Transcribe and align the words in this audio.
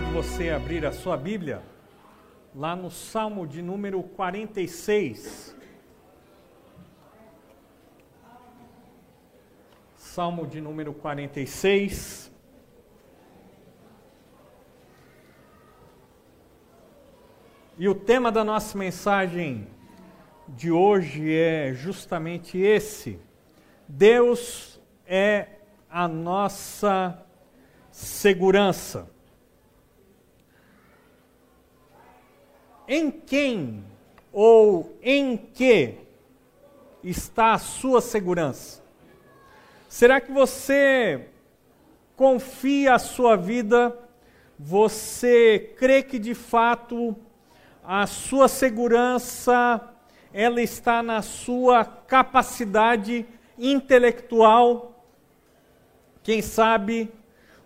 Convido 0.00 0.12
você 0.12 0.48
a 0.48 0.56
abrir 0.56 0.86
a 0.86 0.92
sua 0.92 1.14
Bíblia 1.14 1.62
lá 2.54 2.74
no 2.74 2.90
Salmo 2.90 3.46
de 3.46 3.60
número 3.60 4.02
46. 4.02 5.54
Salmo 9.94 10.46
de 10.46 10.58
número 10.58 10.94
46. 10.94 12.32
E 17.76 17.86
o 17.86 17.94
tema 17.94 18.32
da 18.32 18.42
nossa 18.42 18.78
mensagem 18.78 19.68
de 20.48 20.70
hoje 20.70 21.30
é 21.34 21.74
justamente 21.74 22.56
esse: 22.56 23.20
Deus 23.86 24.80
é 25.06 25.46
a 25.90 26.08
nossa 26.08 27.22
segurança. 27.90 29.19
Em 32.92 33.08
quem 33.08 33.84
ou 34.32 34.98
em 35.00 35.36
que 35.36 35.94
está 37.04 37.52
a 37.52 37.58
sua 37.58 38.00
segurança? 38.00 38.82
Será 39.88 40.20
que 40.20 40.32
você 40.32 41.28
confia 42.16 42.96
a 42.96 42.98
sua 42.98 43.36
vida? 43.36 43.96
Você 44.58 45.72
crê 45.78 46.02
que 46.02 46.18
de 46.18 46.34
fato 46.34 47.14
a 47.84 48.08
sua 48.08 48.48
segurança 48.48 49.80
ela 50.34 50.60
está 50.60 51.00
na 51.00 51.22
sua 51.22 51.84
capacidade 51.84 53.24
intelectual? 53.56 55.06
Quem 56.24 56.42
sabe 56.42 57.08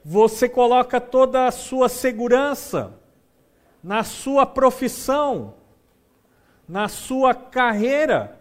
você 0.05 0.51
coloca 0.51 1.01
toda 1.01 1.47
a 1.47 1.51
sua 1.51 1.89
segurança 1.89 3.03
na 3.85 4.03
sua 4.03 4.45
profissão, 4.45 5.55
na 6.67 6.89
sua 6.89 7.35
carreira, 7.35 8.41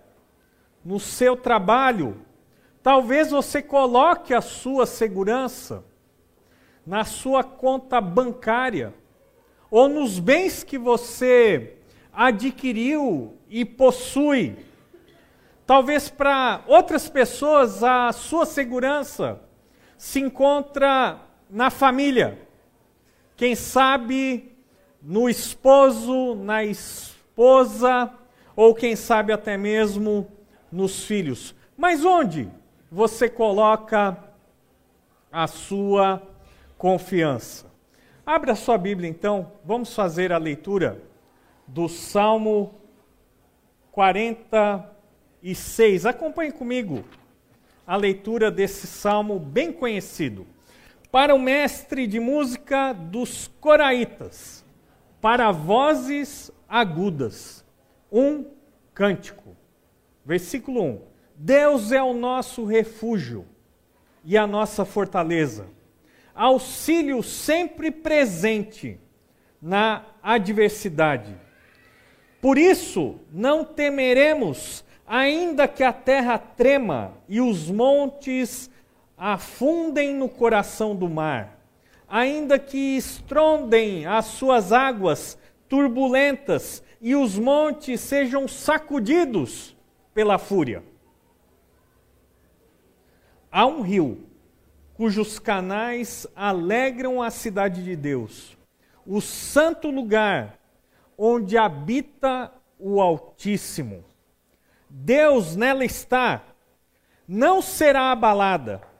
no 0.84 1.00
seu 1.00 1.38
trabalho. 1.38 2.26
Talvez 2.82 3.30
você 3.30 3.62
coloque 3.62 4.34
a 4.34 4.42
sua 4.42 4.88
segurança 4.88 5.84
na 6.86 7.06
sua 7.06 7.44
conta 7.44 8.02
bancária 8.02 8.94
ou 9.72 9.88
nos 9.88 10.20
bens 10.20 10.64
que 10.64 10.78
você 10.78 11.78
adquiriu 12.12 13.38
e 13.50 13.64
possui. 13.66 14.56
Talvez 15.66 16.10
para 16.10 16.62
outras 16.68 17.10
pessoas 17.10 17.84
a 17.84 18.12
sua 18.12 18.46
segurança 18.46 19.42
se 19.98 20.20
encontra 20.20 21.22
na 21.50 21.70
família. 21.70 22.48
Quem 23.36 23.56
sabe 23.56 24.53
no 25.04 25.28
esposo, 25.28 26.36
na 26.36 26.64
esposa, 26.64 28.10
ou 28.56 28.74
quem 28.74 28.96
sabe 28.96 29.34
até 29.34 29.58
mesmo 29.58 30.26
nos 30.72 31.04
filhos. 31.04 31.54
Mas 31.76 32.06
onde 32.06 32.50
você 32.90 33.30
coloca 33.30 34.18
a 35.30 35.46
sua 35.48 36.26
confiança? 36.78 37.66
Abra 38.26 38.56
sua 38.56 38.78
Bíblia 38.78 39.10
então, 39.10 39.52
vamos 39.66 39.94
fazer 39.94 40.32
a 40.32 40.38
leitura 40.38 41.04
do 41.68 41.90
Salmo 41.90 42.74
46. 43.92 46.06
Acompanhe 46.06 46.54
comigo 46.54 47.04
a 47.86 47.98
leitura 47.98 48.50
desse 48.50 48.88
salmo 48.88 49.38
bem 49.38 49.74
conhecido. 49.74 50.48
Para 51.12 51.36
o 51.36 51.40
mestre 51.40 52.08
de 52.08 52.22
música 52.22 52.94
dos 52.94 53.52
Coraitas 53.60 54.63
para 55.24 55.54
vozes 55.54 56.52
agudas, 56.68 57.64
um 58.12 58.44
cântico. 58.94 59.56
Versículo 60.26 60.84
1: 60.84 61.02
Deus 61.34 61.94
é 61.94 62.04
o 62.04 62.14
nosso 62.14 62.66
refúgio 62.66 63.46
e 64.26 64.38
a 64.38 64.46
nossa 64.46 64.84
fortaleza, 64.84 65.68
auxílio 66.36 67.24
sempre 67.24 67.90
presente 67.90 69.00
na 69.62 70.04
adversidade. 70.22 71.34
Por 72.42 72.58
isso, 72.58 73.16
não 73.32 73.64
temeremos, 73.64 74.84
ainda 75.08 75.70
que 75.70 75.84
a 75.84 75.94
terra 75.94 76.38
trema 76.38 77.14
e 77.30 77.40
os 77.40 77.72
montes 77.72 78.70
afundem 79.18 80.14
no 80.14 80.28
coração 80.28 80.94
do 80.94 81.08
mar 81.08 81.53
ainda 82.14 82.60
que 82.60 82.96
estrondem 82.96 84.06
as 84.06 84.26
suas 84.26 84.72
águas 84.72 85.36
turbulentas 85.68 86.84
e 87.02 87.16
os 87.16 87.40
montes 87.40 88.02
sejam 88.02 88.48
sacudidos 88.48 89.76
pela 90.14 90.38
fúria. 90.38 90.84
Há 93.52 93.66
um 93.66 93.82
rio 93.82 94.28
cujos 94.94 95.40
canais 95.40 96.28
alegram 96.36 97.20
a 97.20 97.32
cidade 97.32 97.84
de 97.84 97.96
Deus, 97.96 98.56
o 99.08 99.20
santo 99.20 99.90
lugar 99.90 100.60
onde 101.18 101.58
habita 101.58 102.54
o 102.78 103.02
Altíssimo. 103.02 104.06
Deus 104.88 105.56
nela 105.56 105.84
está, 105.84 106.44
não 107.28 107.60
será 107.60 108.12
abalada 108.12 108.93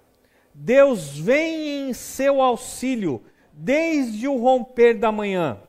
Deus 0.54 1.18
vem 1.18 1.90
em 1.90 1.94
seu 1.94 2.42
auxílio 2.42 3.24
desde 3.52 4.28
o 4.28 4.38
romper 4.38 4.98
da 4.98 5.12
manhã. 5.12 5.60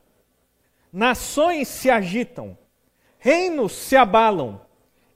Nações 0.91 1.67
se 1.67 1.89
agitam, 1.89 2.57
reinos 3.17 3.73
se 3.73 3.95
abalam, 3.95 4.61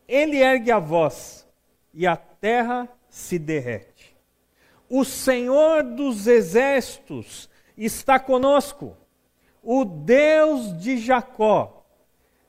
ele 0.07 0.37
ergue 0.37 0.71
a 0.71 0.79
voz 0.79 1.47
e 1.93 2.05
a 2.05 2.17
terra 2.17 2.89
se 3.07 3.39
derrete. 3.39 4.17
O 4.89 5.05
Senhor 5.05 5.83
dos 5.83 6.27
exércitos 6.27 7.49
está 7.77 8.19
conosco, 8.19 8.97
o 9.61 9.85
Deus 9.85 10.77
de 10.79 10.97
Jacó 10.97 11.85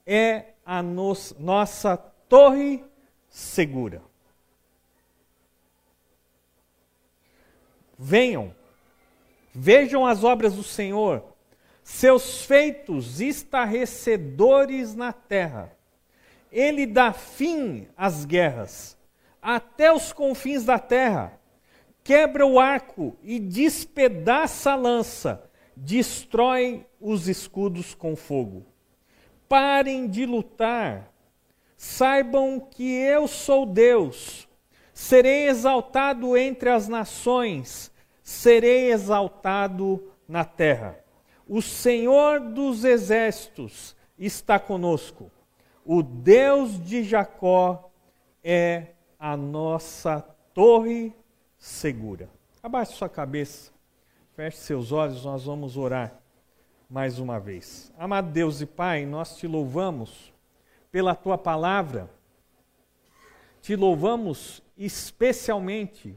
é 0.07 0.55
a 0.65 0.83
nos, 0.83 1.35
nossa 1.39 1.97
torre 1.97 2.83
segura. 3.29 4.10
Venham, 8.03 8.55
vejam 9.53 10.07
as 10.07 10.25
obras 10.25 10.55
do 10.55 10.63
Senhor, 10.63 11.23
seus 11.85 12.47
feitos 12.47 13.21
estarrecedores 13.21 14.95
na 14.95 15.13
terra. 15.13 15.77
Ele 16.51 16.87
dá 16.87 17.13
fim 17.13 17.87
às 17.95 18.25
guerras, 18.25 18.97
até 19.43 19.93
os 19.93 20.15
confins 20.15 20.65
da 20.65 20.79
terra. 20.79 21.39
Quebra 22.03 22.47
o 22.47 22.59
arco 22.59 23.19
e 23.23 23.39
despedaça 23.39 24.73
a 24.73 24.77
lança, 24.77 25.51
destrói 25.77 26.87
os 26.99 27.29
escudos 27.29 27.95
com 27.95 28.17
fogo. 28.17 28.65
Parem 29.47 30.09
de 30.09 30.25
lutar, 30.25 31.13
saibam 31.77 32.61
que 32.61 32.95
eu 32.95 33.29
sou 33.29 33.67
Deus. 33.67 34.49
Serei 34.95 35.49
exaltado 35.49 36.37
entre 36.37 36.69
as 36.69 36.87
nações, 36.87 37.90
serei 38.31 38.93
exaltado 38.93 40.13
na 40.29 40.45
terra. 40.45 40.97
O 41.49 41.61
Senhor 41.61 42.39
dos 42.39 42.85
exércitos 42.85 43.97
está 44.17 44.57
conosco. 44.57 45.33
O 45.85 46.01
Deus 46.01 46.81
de 46.81 47.03
Jacó 47.03 47.91
é 48.43 48.93
a 49.19 49.37
nossa 49.37 50.21
torre 50.55 51.13
segura. 51.59 52.31
Abaixe 52.63 52.93
sua 52.93 53.09
cabeça, 53.09 53.73
feche 54.37 54.59
seus 54.59 54.93
olhos, 54.93 55.25
nós 55.25 55.45
vamos 55.45 55.77
orar 55.77 56.15
mais 56.89 57.19
uma 57.19 57.41
vez. 57.41 57.93
Amado 57.99 58.31
Deus 58.31 58.61
e 58.61 58.67
Pai, 58.67 59.05
nós 59.05 59.37
te 59.37 59.49
louvamos 59.49 60.33
pela 60.93 61.17
tua 61.17 61.37
palavra, 61.37 62.09
te 63.61 63.75
louvamos 63.75 64.63
especialmente 64.79 66.17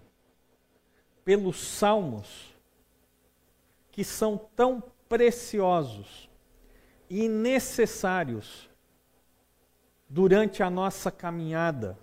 pelos 1.24 1.58
salmos 1.58 2.54
que 3.92 4.04
são 4.04 4.38
tão 4.56 4.84
preciosos 5.08 6.30
e 7.10 7.28
necessários 7.30 8.70
durante 10.10 10.64
a 10.64 10.70
nossa 10.70 11.12
caminhada 11.12 11.98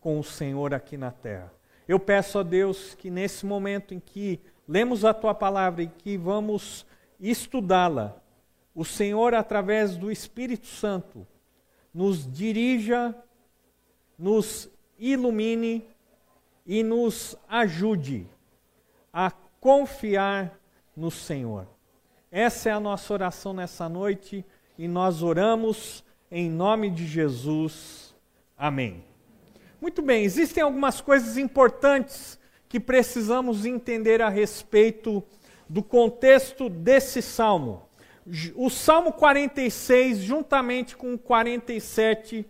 com 0.00 0.18
o 0.18 0.24
Senhor 0.24 0.74
aqui 0.74 0.96
na 0.96 1.10
terra. 1.10 1.52
Eu 1.86 1.98
peço 1.98 2.38
a 2.38 2.42
Deus 2.42 2.94
que 2.94 3.10
nesse 3.10 3.46
momento 3.46 3.94
em 3.94 4.00
que 4.00 4.40
lemos 4.68 5.04
a 5.04 5.14
tua 5.14 5.34
palavra 5.34 5.82
e 5.82 5.88
que 5.88 6.16
vamos 6.16 6.86
estudá-la, 7.18 8.20
o 8.74 8.84
Senhor, 8.84 9.34
através 9.34 9.96
do 9.96 10.10
Espírito 10.10 10.66
Santo, 10.66 11.26
nos 11.92 12.30
dirija, 12.30 13.14
nos 14.18 14.68
ilumine 14.98 15.86
e 16.66 16.82
nos 16.82 17.36
ajude 17.48 18.26
a 19.12 19.30
confiar 19.60 20.58
no 20.96 21.10
Senhor. 21.10 21.66
Essa 22.30 22.70
é 22.70 22.72
a 22.72 22.80
nossa 22.80 23.12
oração 23.12 23.52
nessa 23.52 23.88
noite 23.88 24.44
e 24.78 24.88
nós 24.88 25.22
oramos 25.22 26.04
em 26.30 26.50
nome 26.50 26.90
de 26.90 27.06
Jesus. 27.06 28.14
Amém. 28.56 29.04
Muito 29.80 30.00
bem, 30.00 30.24
existem 30.24 30.62
algumas 30.62 31.00
coisas 31.00 31.36
importantes 31.36 32.38
que 32.68 32.80
precisamos 32.80 33.66
entender 33.66 34.22
a 34.22 34.28
respeito 34.28 35.22
do 35.68 35.82
contexto 35.82 36.68
desse 36.68 37.20
salmo. 37.20 37.82
O 38.54 38.70
Salmo 38.70 39.12
46, 39.12 40.18
juntamente 40.18 40.96
com 40.96 41.18
47 41.18 42.46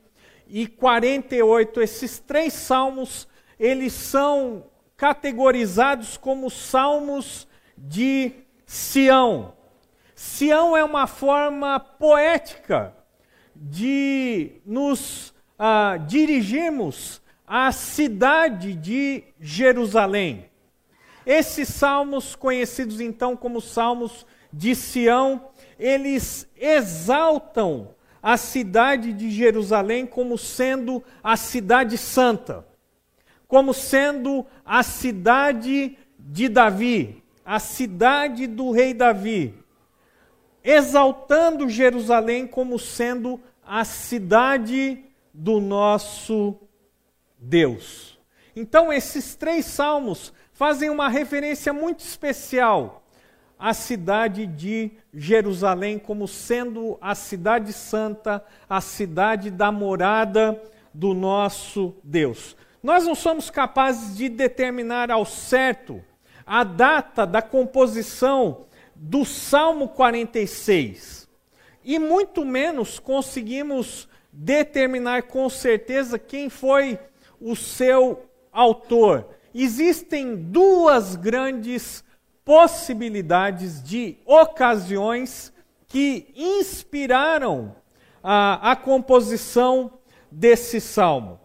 e 0.46 0.66
48, 0.66 1.80
esses 1.80 2.18
três 2.18 2.52
salmos, 2.52 3.26
eles 3.62 3.92
são 3.92 4.64
categorizados 4.96 6.16
como 6.16 6.50
salmos 6.50 7.46
de 7.78 8.32
Sião. 8.66 9.52
Sião 10.16 10.76
é 10.76 10.82
uma 10.82 11.06
forma 11.06 11.78
poética 11.78 12.92
de 13.54 14.60
nos 14.66 15.32
ah, 15.56 15.96
dirigirmos 16.08 17.22
à 17.46 17.70
cidade 17.70 18.74
de 18.74 19.22
Jerusalém. 19.38 20.50
Esses 21.24 21.68
salmos, 21.68 22.34
conhecidos 22.34 23.00
então 23.00 23.36
como 23.36 23.60
salmos 23.60 24.26
de 24.52 24.74
Sião, 24.74 25.50
eles 25.78 26.48
exaltam 26.56 27.94
a 28.20 28.36
cidade 28.36 29.12
de 29.12 29.30
Jerusalém 29.30 30.04
como 30.04 30.36
sendo 30.36 31.00
a 31.22 31.36
cidade 31.36 31.96
santa, 31.96 32.71
como 33.52 33.74
sendo 33.74 34.46
a 34.64 34.82
cidade 34.82 35.98
de 36.18 36.48
Davi, 36.48 37.22
a 37.44 37.58
cidade 37.58 38.46
do 38.46 38.70
rei 38.70 38.94
Davi, 38.94 39.54
exaltando 40.64 41.68
Jerusalém 41.68 42.46
como 42.46 42.78
sendo 42.78 43.38
a 43.62 43.84
cidade 43.84 45.04
do 45.34 45.60
nosso 45.60 46.56
Deus. 47.38 48.18
Então, 48.56 48.90
esses 48.90 49.34
três 49.34 49.66
salmos 49.66 50.32
fazem 50.54 50.88
uma 50.88 51.10
referência 51.10 51.74
muito 51.74 52.00
especial 52.00 53.04
à 53.58 53.74
cidade 53.74 54.46
de 54.46 54.92
Jerusalém 55.12 55.98
como 55.98 56.26
sendo 56.26 56.96
a 57.02 57.14
cidade 57.14 57.74
santa, 57.74 58.42
a 58.66 58.80
cidade 58.80 59.50
da 59.50 59.70
morada 59.70 60.58
do 60.94 61.12
nosso 61.12 61.94
Deus. 62.02 62.56
Nós 62.82 63.04
não 63.06 63.14
somos 63.14 63.48
capazes 63.48 64.16
de 64.16 64.28
determinar 64.28 65.10
ao 65.10 65.24
certo 65.24 66.02
a 66.44 66.64
data 66.64 67.24
da 67.24 67.40
composição 67.40 68.66
do 68.94 69.24
Salmo 69.24 69.88
46. 69.88 71.28
E 71.84 71.98
muito 71.98 72.44
menos 72.44 72.98
conseguimos 72.98 74.08
determinar 74.32 75.24
com 75.24 75.48
certeza 75.48 76.18
quem 76.18 76.48
foi 76.48 76.98
o 77.40 77.54
seu 77.54 78.24
autor. 78.50 79.28
Existem 79.54 80.34
duas 80.34 81.14
grandes 81.14 82.02
possibilidades 82.44 83.82
de 83.82 84.16
ocasiões 84.24 85.52
que 85.86 86.32
inspiraram 86.34 87.76
a, 88.22 88.72
a 88.72 88.76
composição 88.76 89.98
desse 90.30 90.80
salmo. 90.80 91.41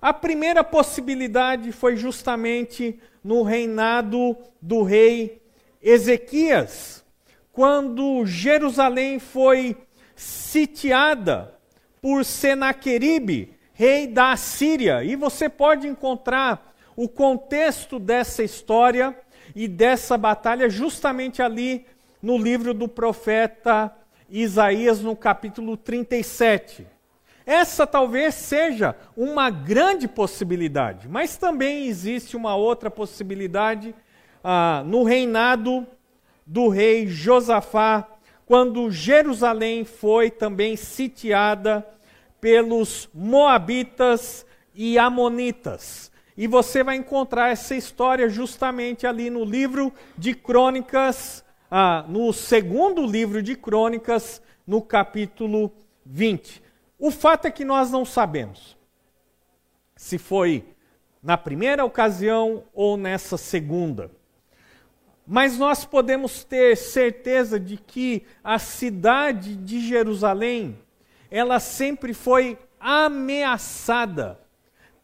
A 0.00 0.14
primeira 0.14 0.64
possibilidade 0.64 1.72
foi 1.72 1.96
justamente 1.96 2.98
no 3.22 3.42
reinado 3.42 4.36
do 4.60 4.82
rei 4.82 5.42
Ezequias, 5.82 7.04
quando 7.52 8.24
Jerusalém 8.24 9.18
foi 9.18 9.76
sitiada 10.16 11.54
por 12.00 12.24
Senaqueribe, 12.24 13.54
rei 13.74 14.06
da 14.06 14.32
Assíria. 14.32 15.04
E 15.04 15.16
você 15.16 15.48
pode 15.48 15.86
encontrar 15.86 16.74
o 16.96 17.08
contexto 17.08 17.98
dessa 17.98 18.42
história 18.42 19.16
e 19.54 19.68
dessa 19.68 20.16
batalha 20.16 20.68
justamente 20.70 21.42
ali 21.42 21.84
no 22.22 22.38
livro 22.38 22.72
do 22.72 22.88
profeta 22.88 23.94
Isaías, 24.28 25.00
no 25.00 25.16
capítulo 25.16 25.76
37. 25.76 26.86
Essa 27.46 27.86
talvez 27.86 28.34
seja 28.34 28.94
uma 29.16 29.50
grande 29.50 30.06
possibilidade, 30.06 31.08
mas 31.08 31.36
também 31.36 31.86
existe 31.86 32.36
uma 32.36 32.54
outra 32.54 32.90
possibilidade 32.90 33.94
ah, 34.44 34.82
no 34.86 35.02
reinado 35.02 35.86
do 36.46 36.68
rei 36.68 37.06
Josafá, 37.06 38.06
quando 38.44 38.90
Jerusalém 38.90 39.84
foi 39.84 40.30
também 40.30 40.76
sitiada 40.76 41.86
pelos 42.40 43.08
Moabitas 43.14 44.44
e 44.74 44.98
Amonitas. 44.98 46.10
E 46.36 46.46
você 46.46 46.82
vai 46.82 46.96
encontrar 46.96 47.50
essa 47.50 47.74
história 47.74 48.28
justamente 48.28 49.06
ali 49.06 49.30
no 49.30 49.44
livro 49.44 49.92
de 50.16 50.34
Crônicas, 50.34 51.44
ah, 51.70 52.04
no 52.08 52.32
segundo 52.32 53.04
livro 53.06 53.42
de 53.42 53.54
Crônicas, 53.54 54.42
no 54.66 54.80
capítulo 54.80 55.70
20. 56.04 56.62
O 57.00 57.10
fato 57.10 57.46
é 57.46 57.50
que 57.50 57.64
nós 57.64 57.90
não 57.90 58.04
sabemos 58.04 58.76
se 59.96 60.18
foi 60.18 60.64
na 61.22 61.36
primeira 61.38 61.82
ocasião 61.82 62.64
ou 62.74 62.98
nessa 62.98 63.38
segunda. 63.38 64.10
Mas 65.26 65.56
nós 65.56 65.84
podemos 65.84 66.44
ter 66.44 66.76
certeza 66.76 67.58
de 67.58 67.78
que 67.78 68.26
a 68.44 68.58
cidade 68.58 69.56
de 69.56 69.80
Jerusalém, 69.80 70.78
ela 71.30 71.58
sempre 71.58 72.12
foi 72.12 72.58
ameaçada 72.78 74.38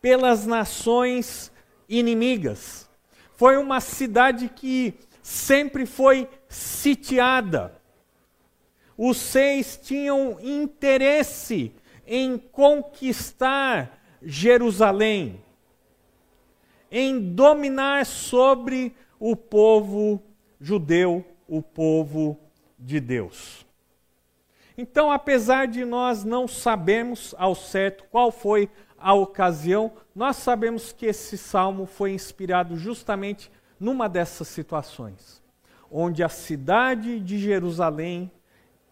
pelas 0.00 0.46
nações 0.46 1.50
inimigas. 1.88 2.90
Foi 3.36 3.56
uma 3.56 3.80
cidade 3.80 4.50
que 4.54 4.94
sempre 5.22 5.86
foi 5.86 6.28
sitiada. 6.48 7.80
Os 8.98 9.16
seis 9.16 9.78
tinham 9.82 10.38
interesse 10.40 11.72
em 12.06 12.38
conquistar 12.38 13.98
Jerusalém, 14.22 15.42
em 16.90 17.34
dominar 17.34 18.06
sobre 18.06 18.94
o 19.18 19.34
povo 19.34 20.22
judeu, 20.60 21.24
o 21.48 21.60
povo 21.60 22.38
de 22.78 23.00
Deus. 23.00 23.66
Então, 24.78 25.10
apesar 25.10 25.66
de 25.66 25.84
nós 25.84 26.22
não 26.22 26.46
sabermos 26.46 27.34
ao 27.38 27.54
certo 27.54 28.04
qual 28.10 28.30
foi 28.30 28.68
a 28.98 29.14
ocasião, 29.14 29.92
nós 30.14 30.36
sabemos 30.36 30.92
que 30.92 31.06
esse 31.06 31.38
salmo 31.38 31.86
foi 31.86 32.12
inspirado 32.12 32.76
justamente 32.76 33.50
numa 33.80 34.08
dessas 34.08 34.48
situações, 34.48 35.42
onde 35.90 36.22
a 36.22 36.28
cidade 36.28 37.20
de 37.20 37.38
Jerusalém 37.38 38.30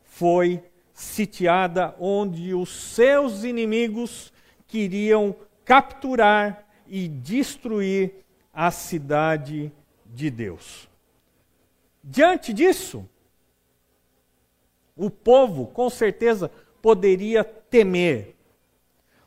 foi 0.02 0.62
sitiada, 0.94 1.94
onde 1.98 2.54
os 2.54 2.70
seus 2.94 3.42
inimigos 3.42 4.32
queriam 4.68 5.34
capturar 5.64 6.64
e 6.86 7.08
destruir 7.08 8.24
a 8.52 8.70
cidade 8.70 9.72
de 10.06 10.30
Deus. 10.30 10.88
Diante 12.02 12.52
disso, 12.52 13.08
o 14.96 15.10
povo 15.10 15.66
com 15.66 15.90
certeza 15.90 16.50
poderia 16.80 17.42
temer. 17.42 18.36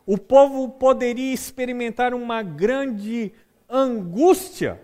O 0.05 0.17
povo 0.17 0.69
poderia 0.69 1.33
experimentar 1.33 2.13
uma 2.13 2.41
grande 2.41 3.33
angústia, 3.67 4.79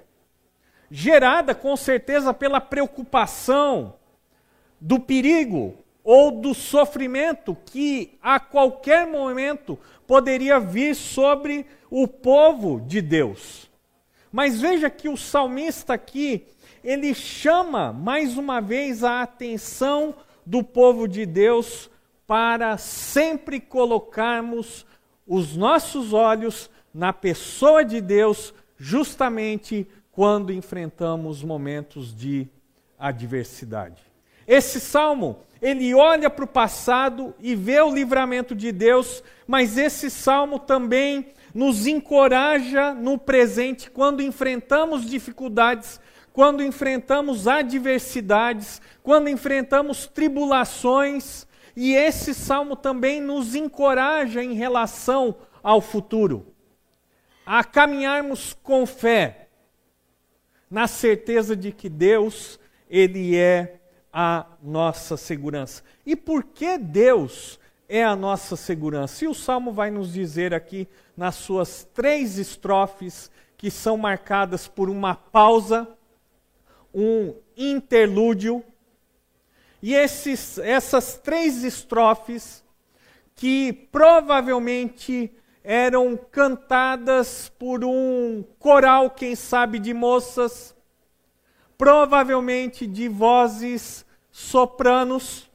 gerada 0.91 1.55
com 1.55 1.77
certeza 1.77 2.33
pela 2.33 2.59
preocupação 2.59 3.95
do 4.81 4.99
perigo 4.99 5.82
ou 6.03 6.31
do 6.31 6.53
sofrimento 6.53 7.55
que 7.65 8.17
a 8.21 8.39
qualquer 8.39 9.07
momento 9.07 9.79
poderia 10.05 10.59
vir 10.59 10.95
sobre 10.95 11.65
o 11.89 12.07
povo 12.07 12.81
de 12.81 13.01
Deus. 13.01 13.69
Mas 14.31 14.59
veja 14.59 14.89
que 14.89 15.07
o 15.07 15.15
salmista 15.15 15.93
aqui, 15.93 16.45
ele 16.83 17.13
chama 17.13 17.93
mais 17.93 18.37
uma 18.37 18.59
vez 18.59 19.03
a 19.03 19.21
atenção 19.21 20.13
do 20.45 20.63
povo 20.63 21.07
de 21.07 21.25
Deus 21.25 21.89
para 22.27 22.77
sempre 22.77 23.59
colocarmos 23.59 24.85
os 25.25 25.55
nossos 25.55 26.13
olhos 26.13 26.69
na 26.93 27.13
pessoa 27.13 27.83
de 27.85 28.01
Deus, 28.01 28.53
justamente 28.77 29.87
quando 30.11 30.51
enfrentamos 30.51 31.43
momentos 31.43 32.15
de 32.15 32.47
adversidade. 32.99 34.01
Esse 34.47 34.79
salmo, 34.79 35.39
ele 35.63 35.95
olha 35.95 36.29
para 36.29 36.45
o 36.45 36.47
passado 36.47 37.33
e 37.39 37.55
vê 37.55 37.81
o 37.81 37.91
livramento 37.91 38.53
de 38.53 38.71
Deus, 38.71 39.23
mas 39.47 39.77
esse 39.79 40.11
salmo 40.11 40.59
também 40.59 41.33
nos 41.55 41.87
encoraja 41.87 42.93
no 42.93 43.17
presente 43.17 43.89
quando 43.89 44.21
enfrentamos 44.21 45.03
dificuldades 45.05 45.99
quando 46.33 46.63
enfrentamos 46.63 47.47
adversidades, 47.47 48.81
quando 49.03 49.29
enfrentamos 49.29 50.07
tribulações, 50.07 51.45
e 51.75 51.93
esse 51.93 52.33
salmo 52.33 52.75
também 52.75 53.21
nos 53.21 53.55
encoraja 53.55 54.43
em 54.43 54.53
relação 54.53 55.35
ao 55.61 55.79
futuro, 55.79 56.53
a 57.45 57.63
caminharmos 57.63 58.53
com 58.63 58.85
fé, 58.85 59.47
na 60.69 60.87
certeza 60.87 61.55
de 61.55 61.71
que 61.71 61.87
Deus, 61.87 62.59
Ele 62.89 63.37
é 63.37 63.79
a 64.13 64.45
nossa 64.61 65.17
segurança. 65.17 65.83
E 66.05 66.15
por 66.15 66.43
que 66.43 66.77
Deus 66.77 67.59
é 67.89 68.03
a 68.03 68.15
nossa 68.15 68.55
segurança? 68.55 69.25
E 69.25 69.27
o 69.27 69.33
salmo 69.33 69.73
vai 69.73 69.89
nos 69.89 70.13
dizer 70.13 70.53
aqui, 70.53 70.87
nas 71.17 71.35
suas 71.35 71.83
três 71.93 72.37
estrofes, 72.37 73.31
que 73.57 73.71
são 73.71 73.97
marcadas 73.97 74.67
por 74.67 74.87
uma 74.87 75.15
pausa, 75.15 75.87
um 76.93 77.33
interlúdio, 77.57 78.63
e 79.81 79.95
esses, 79.95 80.59
essas 80.59 81.17
três 81.17 81.63
estrofes, 81.63 82.63
que 83.35 83.73
provavelmente 83.91 85.33
eram 85.63 86.15
cantadas 86.15 87.51
por 87.57 87.83
um 87.83 88.43
coral, 88.59 89.09
quem 89.09 89.35
sabe, 89.35 89.79
de 89.79 89.93
moças, 89.93 90.75
provavelmente 91.77 92.85
de 92.85 93.07
vozes 93.07 94.02
sopranos, 94.33 95.47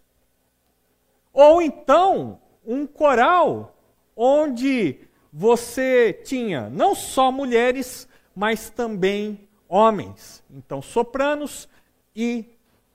ou 1.33 1.61
então 1.61 2.41
um 2.65 2.87
coral 2.87 3.77
onde 4.17 5.01
você 5.33 6.13
tinha 6.13 6.71
não 6.71 6.95
só 6.95 7.33
mulheres, 7.33 8.09
mas 8.35 8.71
também 8.71 9.49
homens. 9.69 10.45
Então, 10.49 10.81
sopranos 10.81 11.69
e 12.15 12.49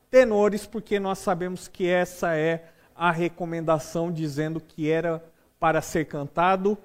tenores, 0.09 0.65
porque 0.65 1.01
nós 1.01 1.19
sabemos 1.19 1.67
que 1.67 1.85
essa 1.85 2.33
é 2.33 2.69
a 2.95 3.11
recomendação 3.11 4.09
dizendo 4.09 4.61
que 4.61 4.89
era 4.89 5.21
para 5.59 5.81
ser 5.81 6.05
cantado 6.05 6.77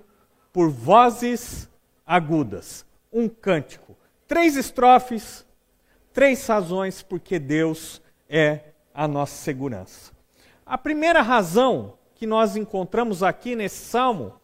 por 0.52 0.70
vozes 0.70 1.68
agudas. 2.04 2.84
Um 3.12 3.28
cântico. 3.28 3.96
Três 4.26 4.56
estrofes, 4.56 5.46
três 6.12 6.44
razões 6.46 7.00
porque 7.00 7.38
Deus 7.38 8.02
é 8.28 8.68
a 8.98 9.06
nossa 9.06 9.36
segurança. 9.36 10.10
A 10.66 10.76
primeira 10.76 11.22
razão 11.22 11.94
que 12.16 12.26
nós 12.26 12.56
encontramos 12.56 13.22
aqui 13.22 13.54
nesse 13.54 13.86
salmo 13.86 14.34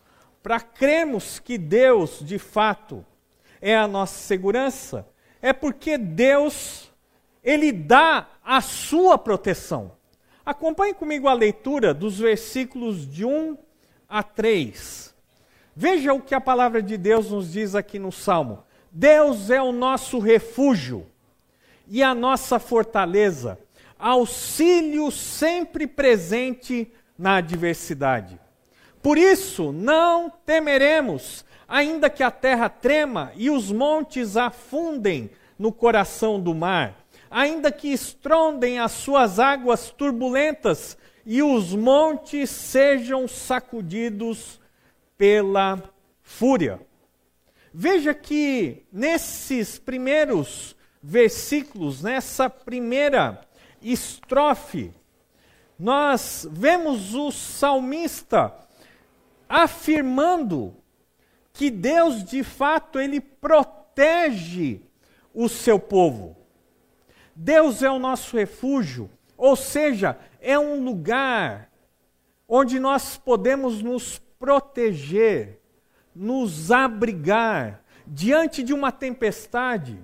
para 0.40 0.60
crermos 0.60 1.40
que 1.40 1.58
Deus, 1.58 2.20
de 2.20 2.38
fato, 2.38 3.04
é 3.60 3.76
a 3.76 3.88
nossa 3.88 4.16
segurança, 4.16 5.08
é 5.42 5.52
porque 5.52 5.98
Deus, 5.98 6.92
Ele 7.42 7.72
dá 7.72 8.28
a 8.44 8.60
sua 8.60 9.18
proteção. 9.18 9.90
Acompanhe 10.46 10.94
comigo 10.94 11.26
a 11.26 11.32
leitura 11.32 11.92
dos 11.92 12.20
versículos 12.20 13.10
de 13.10 13.24
1 13.24 13.58
a 14.08 14.22
3. 14.22 15.12
Veja 15.74 16.14
o 16.14 16.22
que 16.22 16.32
a 16.32 16.40
palavra 16.40 16.80
de 16.80 16.96
Deus 16.96 17.28
nos 17.28 17.50
diz 17.50 17.74
aqui 17.74 17.98
no 17.98 18.12
Salmo. 18.12 18.62
Deus 18.92 19.50
é 19.50 19.60
o 19.60 19.72
nosso 19.72 20.20
refúgio 20.20 21.04
e 21.88 22.04
a 22.04 22.14
nossa 22.14 22.60
fortaleza, 22.60 23.58
auxílio 24.04 25.10
sempre 25.10 25.86
presente 25.86 26.92
na 27.18 27.36
adversidade. 27.36 28.38
Por 29.02 29.16
isso, 29.16 29.72
não 29.72 30.28
temeremos, 30.28 31.42
ainda 31.66 32.10
que 32.10 32.22
a 32.22 32.30
terra 32.30 32.68
trema 32.68 33.32
e 33.34 33.48
os 33.48 33.72
montes 33.72 34.36
afundem 34.36 35.30
no 35.58 35.72
coração 35.72 36.38
do 36.38 36.54
mar, 36.54 37.06
ainda 37.30 37.72
que 37.72 37.94
estrondem 37.94 38.78
as 38.78 38.92
suas 38.92 39.38
águas 39.38 39.88
turbulentas 39.88 40.98
e 41.24 41.42
os 41.42 41.74
montes 41.74 42.50
sejam 42.50 43.26
sacudidos 43.26 44.60
pela 45.16 45.82
fúria. 46.22 46.78
Veja 47.72 48.12
que 48.12 48.84
nesses 48.92 49.78
primeiros 49.78 50.76
versículos, 51.02 52.02
nessa 52.02 52.50
primeira 52.50 53.40
estrofe, 53.84 54.92
nós 55.78 56.46
vemos 56.50 57.14
o 57.14 57.30
salmista 57.30 58.54
afirmando 59.48 60.74
que 61.52 61.70
Deus 61.70 62.24
de 62.24 62.42
fato 62.42 62.98
ele 62.98 63.20
protege 63.20 64.80
o 65.32 65.48
seu 65.48 65.78
povo. 65.78 66.36
Deus 67.34 67.82
é 67.82 67.90
o 67.90 67.98
nosso 67.98 68.36
refúgio, 68.36 69.10
ou 69.36 69.56
seja, 69.56 70.18
é 70.40 70.58
um 70.58 70.84
lugar 70.84 71.70
onde 72.48 72.78
nós 72.78 73.16
podemos 73.16 73.82
nos 73.82 74.18
proteger, 74.38 75.60
nos 76.14 76.70
abrigar 76.70 77.82
diante 78.06 78.62
de 78.62 78.72
uma 78.72 78.92
tempestade, 78.92 79.98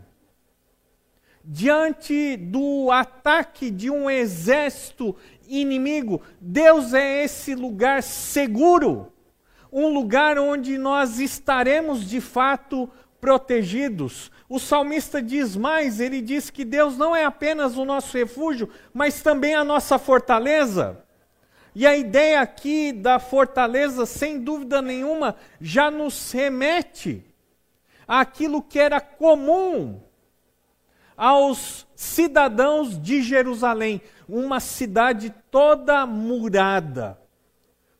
diante 1.44 2.36
do 2.36 2.90
ataque 2.90 3.70
de 3.70 3.90
um 3.90 4.10
exército 4.10 5.16
inimigo. 5.48 6.20
Deus 6.40 6.94
é 6.94 7.24
esse 7.24 7.54
lugar 7.54 8.02
seguro, 8.02 9.12
um 9.72 9.88
lugar 9.88 10.38
onde 10.38 10.76
nós 10.78 11.18
estaremos 11.18 12.08
de 12.08 12.20
fato 12.20 12.88
protegidos. 13.20 14.30
O 14.48 14.58
salmista 14.58 15.22
diz 15.22 15.56
mais: 15.56 16.00
ele 16.00 16.20
diz 16.20 16.50
que 16.50 16.64
Deus 16.64 16.96
não 16.96 17.14
é 17.14 17.24
apenas 17.24 17.76
o 17.76 17.84
nosso 17.84 18.16
refúgio, 18.16 18.68
mas 18.92 19.22
também 19.22 19.54
a 19.54 19.64
nossa 19.64 19.98
fortaleza. 19.98 21.04
E 21.72 21.86
a 21.86 21.96
ideia 21.96 22.40
aqui 22.40 22.92
da 22.92 23.20
fortaleza, 23.20 24.04
sem 24.04 24.40
dúvida 24.40 24.82
nenhuma, 24.82 25.36
já 25.60 25.88
nos 25.88 26.32
remete 26.32 27.24
àquilo 28.08 28.60
que 28.60 28.78
era 28.78 29.00
comum 29.00 30.00
aos 31.20 31.86
cidadãos 31.94 32.98
de 32.98 33.20
Jerusalém, 33.20 34.00
uma 34.26 34.58
cidade 34.58 35.34
toda 35.50 36.06
murada, 36.06 37.20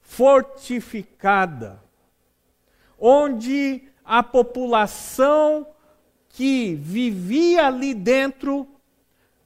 fortificada, 0.00 1.82
onde 2.98 3.82
a 4.02 4.22
população 4.22 5.66
que 6.30 6.74
vivia 6.76 7.66
ali 7.66 7.92
dentro 7.92 8.66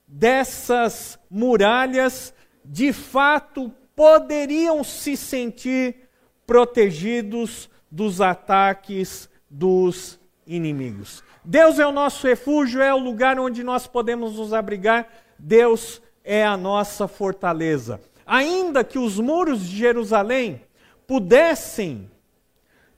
dessas 0.07 1.19
muralhas, 1.29 2.33
de 2.65 2.93
fato 2.93 3.75
poderiam 3.97 4.85
se 4.85 5.17
sentir 5.17 6.09
protegidos 6.47 7.69
dos 7.91 8.21
ataques 8.21 9.29
dos 9.51 10.21
inimigos. 10.47 11.25
Deus 11.45 11.79
é 11.79 11.87
o 11.87 11.93
nosso 11.93 12.27
refúgio, 12.27 12.81
é 12.81 12.95
o 12.95 12.99
lugar 12.99 13.39
onde 13.39 13.63
nós 13.63 13.87
podemos 13.87 14.37
nos 14.37 14.53
abrigar. 14.53 15.07
Deus 15.39 16.01
é 16.25 16.45
a 16.45 16.57
nossa 16.57 17.07
fortaleza. 17.07 18.01
Ainda 18.27 18.83
que 18.83 18.99
os 18.99 19.19
muros 19.19 19.61
de 19.61 19.77
Jerusalém 19.77 20.63
pudessem 21.07 22.11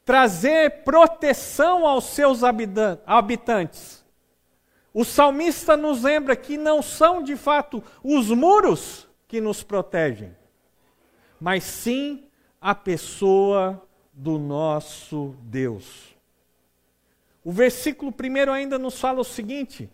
trazer 0.05 0.85
proteção 0.85 1.85
aos 1.85 2.05
seus 2.05 2.43
habitantes, 2.45 4.05
o 4.95 5.05
salmista 5.05 5.77
nos 5.77 6.05
lembra 6.05 6.37
que 6.37 6.57
não 6.57 6.81
são 6.81 7.23
de 7.23 7.37
fato 7.37 7.83
os 8.03 8.31
muros 8.31 9.09
que 9.27 9.41
nos 9.41 9.63
protegem, 9.65 10.35
mas 11.41 11.65
sim 11.65 12.29
a 12.61 12.75
pessoa 12.75 13.83
do 14.13 14.39
nosso 14.39 15.35
Deus. 15.43 16.16
O 17.47 17.53
versículo 17.53 18.11
primeiro 18.11 18.51
ainda 18.51 18.77
nos 18.77 18.99
fala 18.99 19.21
o 19.21 19.25
seguinte: 19.25 19.89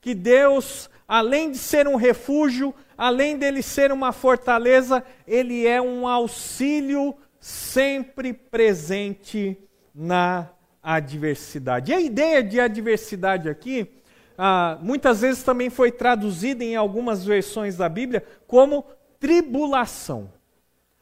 que 0.00 0.12
Deus, 0.12 0.90
além 1.06 1.52
de 1.52 1.58
ser 1.58 1.86
um 1.86 1.94
refúgio, 1.94 2.74
além 2.98 3.38
dele 3.38 3.62
ser 3.62 3.92
uma 3.92 4.12
fortaleza, 4.12 5.04
ele 5.24 5.64
é 5.64 5.80
um 5.80 6.08
auxílio 6.08 7.14
sempre 7.38 8.32
presente 8.32 9.56
na 9.94 10.50
adversidade. 10.82 11.92
E 11.92 11.94
a 11.94 12.00
ideia 12.00 12.42
de 12.42 12.58
adversidade 12.58 13.48
aqui, 13.48 13.88
ah, 14.36 14.76
muitas 14.82 15.20
vezes 15.20 15.44
também 15.44 15.70
foi 15.70 15.92
traduzida 15.92 16.64
em 16.64 16.74
algumas 16.74 17.24
versões 17.24 17.76
da 17.76 17.88
Bíblia 17.88 18.26
como 18.48 18.84
tribulação 19.20 20.28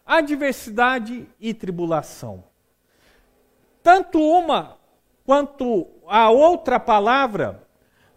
adversidade 0.04 1.26
e 1.40 1.54
tribulação. 1.54 2.44
Tanto 3.82 4.20
uma 4.20 4.76
quanto 5.24 5.86
a 6.08 6.30
outra 6.30 6.78
palavra 6.78 7.66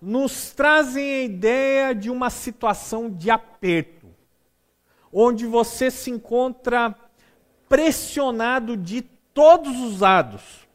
nos 0.01 0.51
trazem 0.51 1.03
a 1.03 1.23
ideia 1.23 1.95
de 1.95 2.09
uma 2.09 2.29
situação 2.29 3.09
de 3.09 3.31
aperto, 3.31 4.07
onde 5.11 5.45
você 5.45 5.89
se 5.89 6.11
encontra 6.11 6.95
pressionado 7.67 8.77
de 8.77 9.01
todos 9.33 9.79
os 9.79 9.99
lados. 9.99 10.67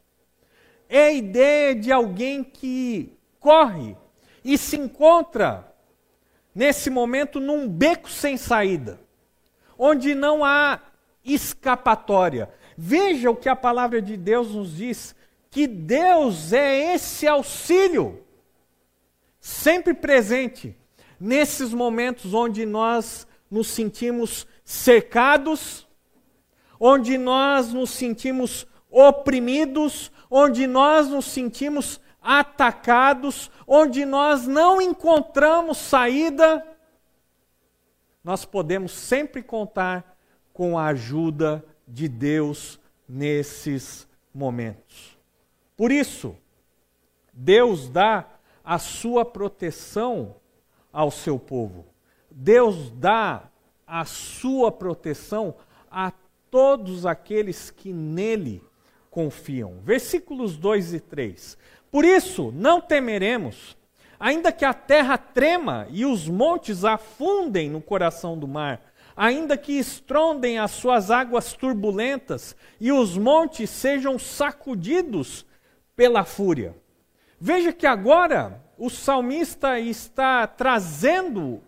É 0.89 1.05
a 1.05 1.13
ideia 1.13 1.73
de 1.73 1.91
alguém 1.91 2.43
que 2.43 3.17
corre 3.39 3.97
e 4.43 4.57
se 4.57 4.77
encontra, 4.77 5.73
nesse 6.53 6.89
momento, 6.89 7.39
num 7.39 7.67
beco 7.67 8.09
sem 8.09 8.37
saída, 8.37 8.99
onde 9.77 10.13
não 10.13 10.43
há 10.43 10.79
escapatória. 11.23 12.49
Veja 12.77 13.31
o 13.31 13.35
que 13.35 13.49
a 13.49 13.55
palavra 13.55 14.01
de 14.01 14.17
Deus 14.17 14.53
nos 14.53 14.75
diz: 14.75 15.15
que 15.53 15.67
Deus 15.67 16.51
é 16.51 16.95
esse 16.95 17.27
auxílio, 17.27 18.25
sempre 19.39 19.93
presente, 19.93 20.75
nesses 21.19 21.71
momentos 21.71 22.33
onde 22.33 22.65
nós 22.65 23.27
nos 23.51 23.67
sentimos 23.67 24.47
cercados, 24.65 25.87
onde 26.79 27.19
nós 27.19 27.71
nos 27.71 27.91
sentimos 27.91 28.65
oprimidos, 28.89 30.11
onde 30.27 30.65
nós 30.65 31.07
nos 31.07 31.25
sentimos 31.25 32.01
atacados, 32.19 33.51
onde 33.67 34.05
nós 34.05 34.47
não 34.47 34.81
encontramos 34.81 35.77
saída, 35.77 36.65
nós 38.23 38.43
podemos 38.43 38.91
sempre 38.91 39.43
contar 39.43 40.17
com 40.51 40.79
a 40.79 40.87
ajuda 40.87 41.63
de 41.87 42.07
Deus 42.07 42.79
nesses 43.07 44.07
momentos. 44.33 45.12
Por 45.75 45.91
isso, 45.91 46.35
Deus 47.33 47.89
dá 47.89 48.27
a 48.63 48.77
sua 48.77 49.25
proteção 49.25 50.35
ao 50.91 51.09
seu 51.09 51.39
povo. 51.39 51.85
Deus 52.29 52.91
dá 52.91 53.49
a 53.85 54.05
sua 54.05 54.71
proteção 54.71 55.55
a 55.89 56.11
todos 56.49 57.05
aqueles 57.05 57.71
que 57.71 57.91
nele 57.91 58.61
confiam. 59.09 59.79
Versículos 59.83 60.57
2 60.57 60.93
e 60.93 60.99
3. 60.99 61.57
Por 61.91 62.05
isso, 62.05 62.51
não 62.51 62.81
temeremos, 62.81 63.77
ainda 64.19 64.51
que 64.51 64.65
a 64.65 64.73
terra 64.73 65.17
trema 65.17 65.87
e 65.89 66.05
os 66.05 66.27
montes 66.27 66.83
afundem 66.83 67.69
no 67.69 67.81
coração 67.81 68.37
do 68.37 68.47
mar, 68.47 68.81
ainda 69.15 69.57
que 69.57 69.73
estrondem 69.73 70.57
as 70.57 70.71
suas 70.71 71.11
águas 71.11 71.53
turbulentas 71.53 72.55
e 72.79 72.91
os 72.91 73.17
montes 73.17 73.69
sejam 73.69 74.17
sacudidos 74.17 75.45
pela 75.95 76.23
fúria. 76.23 76.75
Veja 77.39 77.73
que 77.73 77.85
agora 77.85 78.63
o 78.77 78.89
salmista 78.89 79.79
está 79.79 80.47
trazendo 80.47 81.61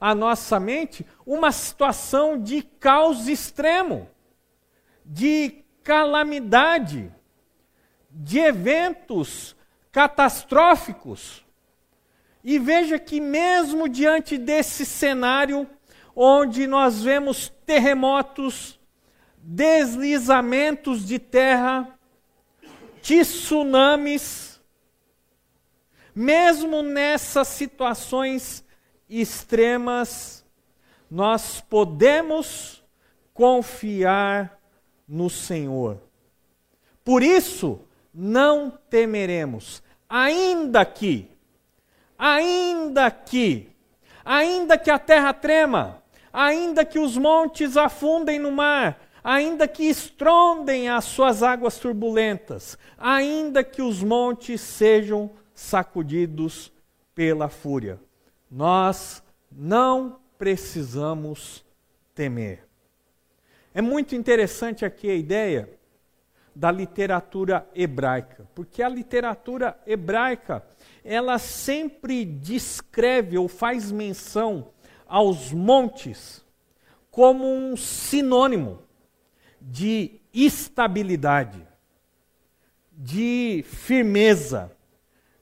à 0.00 0.14
nossa 0.14 0.60
mente 0.60 1.06
uma 1.26 1.50
situação 1.50 2.40
de 2.40 2.62
caos 2.62 3.26
extremo, 3.26 4.08
de 5.04 5.64
calamidade, 5.82 7.12
de 8.10 8.38
eventos 8.38 9.56
catastróficos. 9.90 11.44
E 12.42 12.58
veja 12.58 12.98
que, 12.98 13.20
mesmo 13.20 13.88
diante 13.88 14.36
desse 14.36 14.84
cenário, 14.84 15.68
onde 16.14 16.66
nós 16.66 17.02
vemos 17.02 17.48
terremotos, 17.64 18.78
deslizamentos 19.38 21.06
de 21.06 21.18
terra, 21.18 21.93
tsunamis, 23.04 24.58
mesmo 26.14 26.82
nessas 26.82 27.48
situações 27.48 28.64
extremas, 29.08 30.42
nós 31.10 31.60
podemos 31.60 32.82
confiar 33.34 34.58
no 35.06 35.28
Senhor. 35.28 36.00
Por 37.04 37.22
isso, 37.22 37.80
não 38.12 38.70
temeremos, 38.70 39.82
ainda 40.08 40.82
que, 40.86 41.30
ainda 42.18 43.10
que, 43.10 43.70
ainda 44.24 44.78
que 44.78 44.90
a 44.90 44.98
terra 44.98 45.34
trema, 45.34 46.02
ainda 46.32 46.86
que 46.86 46.98
os 46.98 47.18
montes 47.18 47.76
afundem 47.76 48.38
no 48.38 48.50
mar, 48.50 48.98
ainda 49.24 49.66
que 49.66 49.84
estrondem 49.84 50.90
as 50.90 51.06
suas 51.06 51.42
águas 51.42 51.78
turbulentas, 51.78 52.76
ainda 52.98 53.64
que 53.64 53.80
os 53.80 54.02
montes 54.02 54.60
sejam 54.60 55.30
sacudidos 55.54 56.70
pela 57.14 57.48
fúria, 57.48 57.98
nós 58.50 59.22
não 59.50 60.20
precisamos 60.36 61.64
temer. 62.14 62.68
É 63.72 63.80
muito 63.80 64.14
interessante 64.14 64.84
aqui 64.84 65.08
a 65.08 65.14
ideia 65.14 65.70
da 66.54 66.70
literatura 66.70 67.66
hebraica, 67.74 68.46
porque 68.54 68.82
a 68.82 68.88
literatura 68.88 69.76
hebraica, 69.86 70.64
ela 71.02 71.38
sempre 71.38 72.24
descreve 72.24 73.38
ou 73.38 73.48
faz 73.48 73.90
menção 73.90 74.68
aos 75.08 75.50
montes 75.50 76.44
como 77.10 77.44
um 77.46 77.76
sinônimo 77.76 78.83
de 79.66 80.20
estabilidade, 80.32 81.66
de 82.92 83.64
firmeza, 83.66 84.70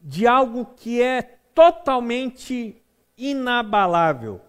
de 0.01 0.27
algo 0.27 0.65
que 0.65 1.03
é 1.03 1.23
totalmente 1.53 2.81
inabalável. 3.17 4.41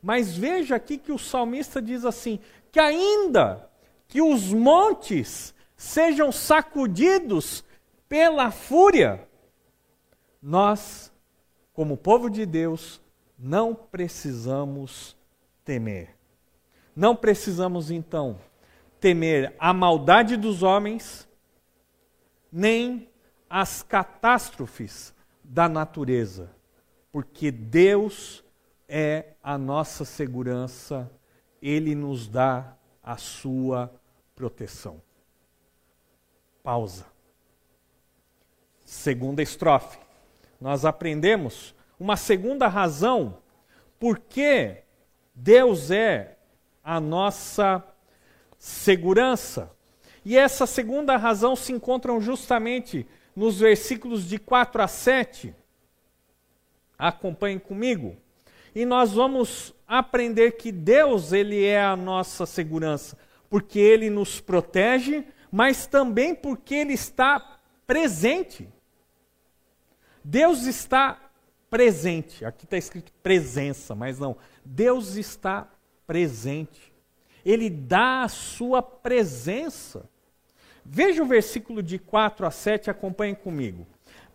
Mas 0.00 0.36
veja 0.36 0.76
aqui 0.76 0.98
que 0.98 1.10
o 1.10 1.18
salmista 1.18 1.82
diz 1.82 2.04
assim: 2.04 2.38
que 2.70 2.78
ainda 2.78 3.68
que 4.06 4.22
os 4.22 4.52
montes 4.52 5.52
sejam 5.76 6.30
sacudidos 6.30 7.64
pela 8.08 8.50
fúria, 8.50 9.26
nós, 10.40 11.12
como 11.72 11.96
povo 11.96 12.30
de 12.30 12.46
Deus, 12.46 13.00
não 13.38 13.74
precisamos 13.74 15.16
temer. 15.64 16.16
Não 16.94 17.16
precisamos 17.16 17.90
então 17.90 18.38
temer 19.02 19.52
a 19.58 19.74
maldade 19.74 20.36
dos 20.36 20.62
homens, 20.62 21.28
nem 22.52 23.10
as 23.50 23.82
catástrofes 23.82 25.12
da 25.42 25.68
natureza, 25.68 26.54
porque 27.10 27.50
Deus 27.50 28.44
é 28.88 29.34
a 29.42 29.58
nossa 29.58 30.04
segurança 30.04 31.10
ele 31.60 31.96
nos 31.96 32.28
dá 32.28 32.76
a 33.02 33.16
sua 33.16 33.92
proteção. 34.36 35.02
Pausa. 36.62 37.06
Segunda 38.84 39.42
estrofe. 39.42 39.98
Nós 40.60 40.84
aprendemos 40.84 41.74
uma 41.98 42.16
segunda 42.16 42.68
razão 42.68 43.38
por 43.98 44.18
que 44.20 44.82
Deus 45.34 45.90
é 45.90 46.36
a 46.84 47.00
nossa 47.00 47.84
segurança. 48.62 49.72
E 50.24 50.38
essa 50.38 50.68
segunda 50.68 51.16
razão 51.16 51.56
se 51.56 51.72
encontra 51.72 52.18
justamente 52.20 53.04
nos 53.34 53.58
versículos 53.58 54.28
de 54.28 54.38
4 54.38 54.80
a 54.80 54.86
7. 54.86 55.52
Acompanhem 56.96 57.58
comigo. 57.58 58.16
E 58.72 58.84
nós 58.86 59.14
vamos 59.14 59.74
aprender 59.84 60.52
que 60.52 60.70
Deus 60.70 61.32
ele 61.32 61.64
é 61.64 61.82
a 61.82 61.96
nossa 61.96 62.46
segurança, 62.46 63.18
porque 63.50 63.80
ele 63.80 64.08
nos 64.08 64.40
protege, 64.40 65.24
mas 65.50 65.84
também 65.88 66.32
porque 66.32 66.76
ele 66.76 66.92
está 66.92 67.58
presente. 67.84 68.68
Deus 70.22 70.66
está 70.66 71.18
presente. 71.68 72.44
Aqui 72.44 72.64
está 72.64 72.78
escrito 72.78 73.12
presença, 73.24 73.92
mas 73.96 74.20
não. 74.20 74.36
Deus 74.64 75.16
está 75.16 75.68
presente. 76.06 76.91
Ele 77.44 77.68
dá 77.68 78.22
a 78.22 78.28
sua 78.28 78.82
presença. 78.82 80.08
Veja 80.84 81.22
o 81.22 81.26
versículo 81.26 81.82
de 81.82 81.98
4 81.98 82.46
a 82.46 82.50
7, 82.50 82.90
acompanhem 82.90 83.34
comigo. 83.34 83.86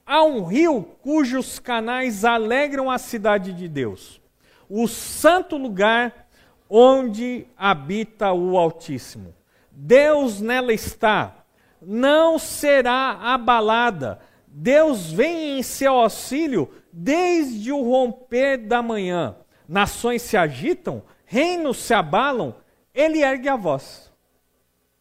Há 0.06 0.24
um 0.24 0.46
rio 0.46 0.84
cujos 1.02 1.60
canais 1.60 2.24
alegram 2.24 2.89
a 2.89 2.98
cidade 2.98 3.52
de 3.54 3.67
Deus 3.67 4.22
o 4.70 4.88
santo 4.88 5.58
lugar 5.58 6.28
onde 6.70 7.48
habita 7.58 8.32
o 8.34 8.58
Altíssimo. 8.58 9.34
Deus 9.72 10.41
nela 10.41 10.74
está, 10.74 11.46
não 11.82 12.38
será 12.38 13.20
abalada. 13.22 14.20
Deus 14.48 15.12
vem 15.12 15.60
em 15.60 15.63
seu 15.63 15.93
auxílio 15.93 16.70
desde 16.91 17.72
o 17.72 17.82
romper 17.84 18.58
da 18.58 18.82
manhã. 18.82 19.36
Nações 19.67 20.22
se 20.22 20.36
agitam, 20.36 21.04
reinos 21.26 21.78
se 21.78 21.93
abalam, 21.93 22.56
ele 23.00 23.22
ergue 23.22 23.48
a 23.48 23.56
voz 23.56 24.12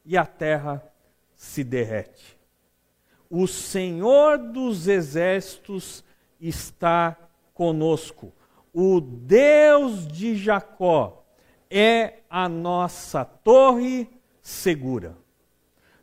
e 0.04 0.16
a 0.16 0.24
terra 0.24 0.82
se 1.34 1.64
derrete. 1.64 2.38
O 3.28 3.46
Senhor 3.48 4.38
dos 4.38 4.86
exércitos 4.86 6.04
está 6.40 7.16
conosco 7.52 8.32
o 8.78 9.00
Deus 9.00 10.06
de 10.06 10.36
Jacó 10.36 11.24
é 11.70 12.18
a 12.28 12.46
nossa 12.46 13.24
torre 13.24 14.06
segura. 14.42 15.16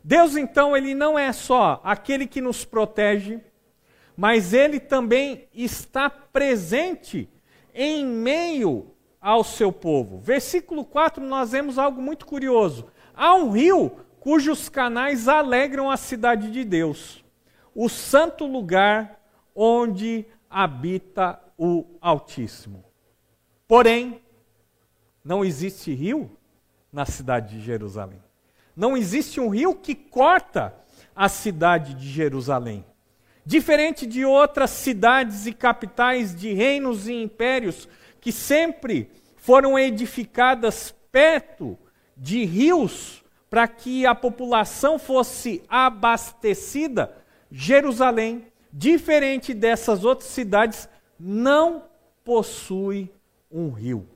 Deus, 0.02 0.36
então, 0.36 0.76
ele 0.76 0.92
não 0.92 1.16
é 1.16 1.32
só 1.32 1.80
aquele 1.84 2.26
que 2.26 2.40
nos 2.40 2.64
protege, 2.64 3.38
mas 4.16 4.52
ele 4.52 4.80
também 4.80 5.46
está 5.54 6.10
presente 6.10 7.28
em 7.72 8.04
meio 8.04 8.92
ao 9.24 9.42
seu 9.42 9.72
povo. 9.72 10.18
Versículo 10.18 10.84
4, 10.84 11.24
nós 11.24 11.52
vemos 11.52 11.78
algo 11.78 12.02
muito 12.02 12.26
curioso. 12.26 12.84
Há 13.14 13.34
um 13.34 13.50
rio 13.50 13.90
cujos 14.20 14.68
canais 14.68 15.28
alegram 15.28 15.90
a 15.90 15.96
cidade 15.96 16.50
de 16.50 16.62
Deus, 16.62 17.24
o 17.74 17.88
santo 17.88 18.44
lugar 18.44 19.18
onde 19.54 20.26
habita 20.50 21.40
o 21.56 21.86
Altíssimo. 22.02 22.84
Porém, 23.66 24.20
não 25.24 25.42
existe 25.42 25.94
rio 25.94 26.30
na 26.92 27.06
cidade 27.06 27.56
de 27.56 27.64
Jerusalém. 27.64 28.22
Não 28.76 28.94
existe 28.94 29.40
um 29.40 29.48
rio 29.48 29.74
que 29.74 29.94
corta 29.94 30.74
a 31.16 31.30
cidade 31.30 31.94
de 31.94 32.10
Jerusalém. 32.10 32.84
Diferente 33.46 34.06
de 34.06 34.22
outras 34.22 34.70
cidades 34.70 35.46
e 35.46 35.52
capitais 35.54 36.34
de 36.34 36.52
reinos 36.52 37.08
e 37.08 37.14
impérios 37.14 37.88
que 38.24 38.32
sempre 38.32 39.10
foram 39.36 39.78
edificadas 39.78 40.94
perto 41.12 41.78
de 42.16 42.42
rios 42.42 43.22
para 43.50 43.68
que 43.68 44.06
a 44.06 44.14
população 44.14 44.98
fosse 44.98 45.62
abastecida, 45.68 47.14
Jerusalém, 47.52 48.46
diferente 48.72 49.52
dessas 49.52 50.06
outras 50.06 50.30
cidades, 50.30 50.88
não 51.20 51.84
possui 52.24 53.12
um 53.50 53.68
rio. 53.68 54.08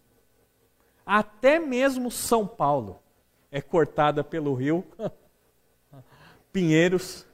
Até 1.04 1.58
mesmo 1.58 2.10
São 2.10 2.46
Paulo 2.46 2.98
é 3.52 3.60
cortada 3.60 4.24
pelo 4.24 4.54
rio 4.54 4.86
Pinheiros. 6.50 7.26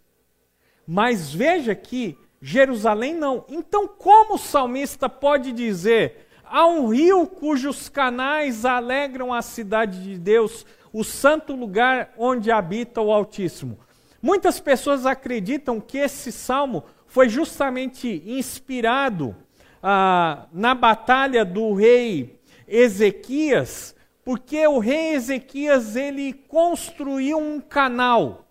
Mas 0.84 1.32
veja 1.32 1.72
que 1.72 2.18
Jerusalém 2.42 3.14
não. 3.14 3.44
Então, 3.48 3.88
como 3.88 4.34
o 4.34 4.38
salmista 4.38 5.08
pode 5.08 5.50
dizer: 5.50 6.23
há 6.54 6.68
um 6.68 6.86
rio 6.86 7.26
cujos 7.26 7.88
canais 7.88 8.64
alegram 8.64 9.34
a 9.34 9.42
cidade 9.42 10.00
de 10.04 10.16
Deus, 10.16 10.64
o 10.92 11.02
santo 11.02 11.52
lugar 11.52 12.14
onde 12.16 12.48
habita 12.48 13.00
o 13.00 13.10
Altíssimo? 13.10 13.76
Muitas 14.22 14.60
pessoas 14.60 15.04
acreditam 15.04 15.80
que 15.80 15.98
esse 15.98 16.30
salmo 16.30 16.84
foi 17.08 17.28
justamente 17.28 18.22
inspirado 18.24 19.34
ah, 19.82 20.46
na 20.52 20.76
batalha 20.76 21.44
do 21.44 21.74
rei 21.74 22.38
Ezequias, 22.68 23.96
porque 24.24 24.64
o 24.64 24.78
rei 24.78 25.14
Ezequias 25.14 25.96
ele 25.96 26.32
construiu 26.32 27.36
um 27.36 27.60
canal, 27.60 28.46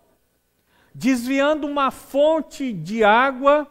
desviando 0.94 1.66
uma 1.66 1.90
fonte 1.90 2.70
de 2.70 3.02
água, 3.02 3.66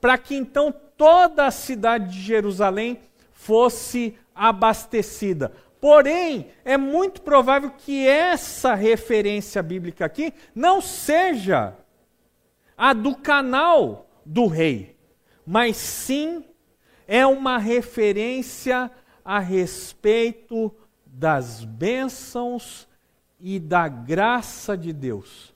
para 0.00 0.18
que 0.18 0.34
então 0.34 0.74
toda 0.96 1.46
a 1.46 1.52
cidade 1.52 2.10
de 2.10 2.20
Jerusalém 2.20 2.98
fosse 3.46 4.18
abastecida. 4.34 5.52
Porém, 5.80 6.48
é 6.64 6.76
muito 6.76 7.22
provável 7.22 7.70
que 7.70 8.04
essa 8.04 8.74
referência 8.74 9.62
bíblica 9.62 10.04
aqui 10.04 10.34
não 10.52 10.80
seja 10.80 11.76
a 12.76 12.92
do 12.92 13.14
canal 13.14 14.10
do 14.24 14.48
rei, 14.48 14.96
mas 15.46 15.76
sim 15.76 16.44
é 17.06 17.24
uma 17.24 17.56
referência 17.56 18.90
a 19.24 19.38
respeito 19.38 20.74
das 21.06 21.62
bênçãos 21.62 22.88
e 23.38 23.60
da 23.60 23.86
graça 23.86 24.76
de 24.76 24.92
Deus, 24.92 25.54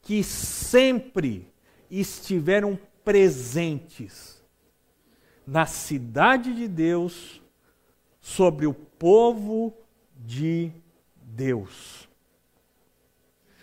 que 0.00 0.24
sempre 0.24 1.52
estiveram 1.90 2.78
presentes 3.04 4.35
na 5.46 5.66
cidade 5.66 6.54
de 6.54 6.66
Deus, 6.66 7.40
sobre 8.20 8.66
o 8.66 8.74
povo 8.74 9.72
de 10.16 10.72
Deus. 11.14 12.08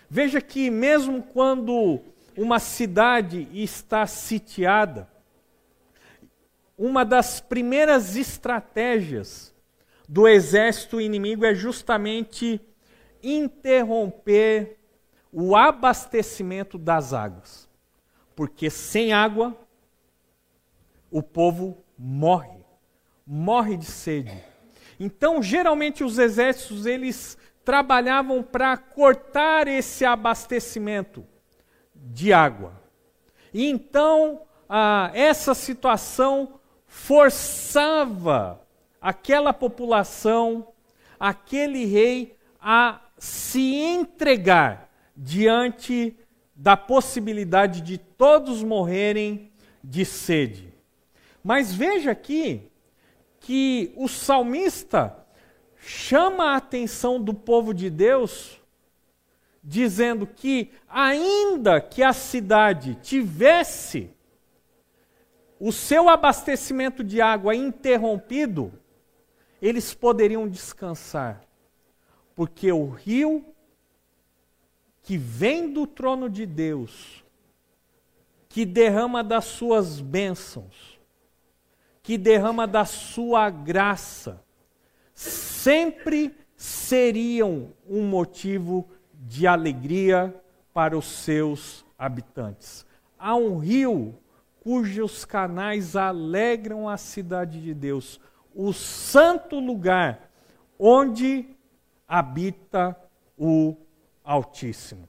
Veja 0.09 0.39
que, 0.39 0.69
mesmo 0.69 1.21
quando 1.21 1.99
uma 2.37 2.59
cidade 2.59 3.47
está 3.51 4.07
sitiada, 4.07 5.09
uma 6.77 7.03
das 7.03 7.41
primeiras 7.41 8.15
estratégias 8.15 9.53
do 10.07 10.27
exército 10.27 11.01
inimigo 11.01 11.45
é 11.45 11.53
justamente 11.53 12.61
interromper 13.21 14.77
o 15.31 15.55
abastecimento 15.55 16.77
das 16.77 17.13
águas. 17.13 17.69
Porque 18.35 18.69
sem 18.69 19.13
água, 19.13 19.57
o 21.13 21.21
povo 21.21 21.77
morre, 21.95 22.65
morre 23.25 23.77
de 23.77 23.85
sede. 23.85 24.35
Então, 24.99 25.43
geralmente 25.43 26.03
os 26.03 26.17
exércitos 26.17 26.87
eles 26.87 27.37
trabalhavam 27.63 28.41
para 28.41 28.75
cortar 28.75 29.67
esse 29.67 30.03
abastecimento 30.03 31.23
de 31.93 32.33
água. 32.33 32.81
E 33.53 33.69
então, 33.69 34.41
ah, 34.67 35.11
essa 35.13 35.53
situação 35.53 36.59
forçava 36.87 38.59
aquela 38.99 39.53
população, 39.53 40.69
aquele 41.19 41.85
rei, 41.85 42.35
a 42.59 42.99
se 43.19 43.75
entregar 43.75 44.89
diante 45.15 46.17
da 46.55 46.75
possibilidade 46.75 47.81
de 47.81 47.99
todos 47.99 48.63
morrerem 48.63 49.51
de 49.83 50.03
sede. 50.05 50.72
Mas 51.43 51.73
veja 51.73 52.11
aqui 52.11 52.71
que 53.39 53.91
o 53.97 54.07
salmista 54.07 55.25
chama 55.77 56.51
a 56.51 56.55
atenção 56.55 57.21
do 57.21 57.33
povo 57.33 57.73
de 57.73 57.89
Deus, 57.89 58.61
dizendo 59.61 60.25
que, 60.25 60.71
ainda 60.87 61.81
que 61.81 62.01
a 62.01 62.13
cidade 62.13 62.95
tivesse 63.01 64.09
o 65.59 65.71
seu 65.71 66.09
abastecimento 66.09 67.03
de 67.03 67.21
água 67.21 67.55
interrompido, 67.55 68.73
eles 69.61 69.93
poderiam 69.93 70.47
descansar, 70.47 71.41
porque 72.35 72.71
o 72.71 72.89
rio 72.89 73.45
que 75.01 75.17
vem 75.17 75.71
do 75.71 75.85
trono 75.85 76.29
de 76.29 76.45
Deus, 76.45 77.23
que 78.47 78.65
derrama 78.65 79.23
das 79.23 79.45
suas 79.45 79.99
bênçãos, 79.99 80.92
que 82.03 82.17
derrama 82.17 82.67
da 82.67 82.83
sua 82.83 83.49
graça, 83.49 84.43
sempre 85.13 86.35
seriam 86.57 87.73
um 87.89 88.05
motivo 88.05 88.89
de 89.13 89.47
alegria 89.47 90.35
para 90.73 90.97
os 90.97 91.05
seus 91.05 91.85
habitantes. 91.97 92.85
Há 93.17 93.35
um 93.35 93.57
rio 93.57 94.19
cujos 94.59 95.23
canais 95.23 95.95
alegram 95.95 96.89
a 96.89 96.97
cidade 96.97 97.61
de 97.61 97.73
Deus, 97.73 98.19
o 98.53 98.73
santo 98.73 99.59
lugar 99.59 100.29
onde 100.77 101.47
habita 102.07 102.97
o 103.37 103.75
Altíssimo. 104.23 105.07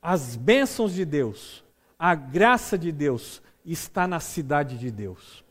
As 0.00 0.36
bênçãos 0.36 0.92
de 0.92 1.04
Deus, 1.04 1.64
a 1.98 2.14
graça 2.14 2.76
de 2.76 2.92
Deus 2.92 3.42
está 3.64 4.06
na 4.06 4.20
cidade 4.20 4.76
de 4.76 4.90
Deus. 4.90 5.44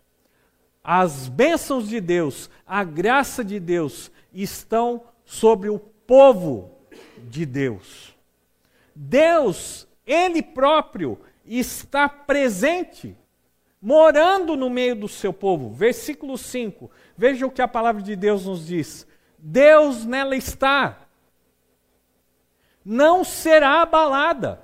As 0.83 1.27
bênçãos 1.27 1.87
de 1.87 2.01
Deus, 2.01 2.49
a 2.67 2.83
graça 2.83 3.43
de 3.43 3.59
Deus 3.59 4.11
estão 4.33 5.03
sobre 5.25 5.69
o 5.69 5.79
povo 5.79 6.77
de 7.29 7.45
Deus. 7.45 8.13
Deus, 8.93 9.87
Ele 10.05 10.41
próprio, 10.41 11.19
está 11.45 12.07
presente, 12.07 13.17
morando 13.81 14.55
no 14.55 14.69
meio 14.69 14.95
do 14.95 15.07
seu 15.07 15.33
povo. 15.33 15.71
Versículo 15.71 16.37
5. 16.37 16.91
Veja 17.17 17.45
o 17.45 17.51
que 17.51 17.61
a 17.61 17.67
palavra 17.67 18.01
de 18.01 18.15
Deus 18.15 18.45
nos 18.45 18.67
diz. 18.67 19.07
Deus 19.37 20.05
nela 20.05 20.35
está. 20.35 21.07
Não 22.83 23.23
será 23.23 23.81
abalada. 23.81 24.62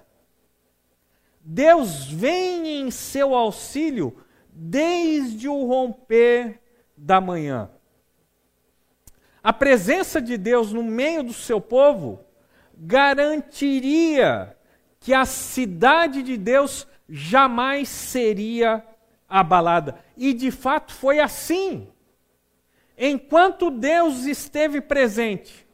Deus 1.51 2.05
vem 2.05 2.79
em 2.79 2.91
seu 2.91 3.33
auxílio 3.33 4.15
desde 4.51 5.49
o 5.49 5.65
romper 5.65 6.61
da 6.95 7.19
manhã. 7.19 7.71
A 9.41 9.51
presença 9.51 10.21
de 10.21 10.37
Deus 10.37 10.71
no 10.71 10.83
meio 10.83 11.23
do 11.23 11.33
seu 11.33 11.59
povo 11.59 12.23
garantiria 12.77 14.55
que 14.99 15.11
a 15.11 15.25
cidade 15.25 16.21
de 16.21 16.37
Deus 16.37 16.87
jamais 17.09 17.89
seria 17.89 18.85
abalada. 19.27 19.97
E 20.15 20.35
de 20.35 20.51
fato 20.51 20.93
foi 20.93 21.19
assim. 21.19 21.87
Enquanto 22.95 23.71
Deus 23.71 24.25
esteve 24.25 24.81
presente 24.81 25.67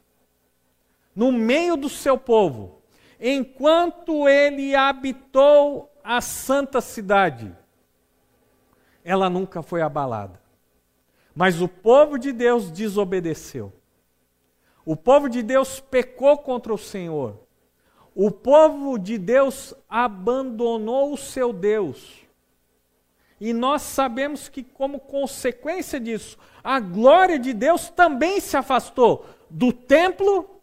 no 1.14 1.30
meio 1.30 1.76
do 1.76 1.90
seu 1.90 2.16
povo, 2.16 2.75
enquanto 3.28 4.28
ele 4.28 4.74
habitou 4.76 5.90
a 6.04 6.20
santa 6.20 6.80
cidade, 6.80 7.52
ela 9.04 9.28
nunca 9.28 9.62
foi 9.62 9.82
abalada. 9.82 10.40
Mas 11.34 11.60
o 11.60 11.66
povo 11.66 12.18
de 12.18 12.32
Deus 12.32 12.70
desobedeceu. 12.70 13.72
O 14.84 14.94
povo 14.94 15.28
de 15.28 15.42
Deus 15.42 15.80
pecou 15.80 16.38
contra 16.38 16.72
o 16.72 16.78
Senhor. 16.78 17.40
O 18.14 18.30
povo 18.30 18.96
de 18.96 19.18
Deus 19.18 19.74
abandonou 19.88 21.12
o 21.12 21.16
seu 21.18 21.52
Deus. 21.52 22.24
E 23.40 23.52
nós 23.52 23.82
sabemos 23.82 24.48
que, 24.48 24.62
como 24.62 25.00
consequência 25.00 25.98
disso, 25.98 26.38
a 26.62 26.78
glória 26.78 27.38
de 27.38 27.52
Deus 27.52 27.90
também 27.90 28.40
se 28.40 28.56
afastou 28.56 29.26
do 29.50 29.72
templo 29.72 30.60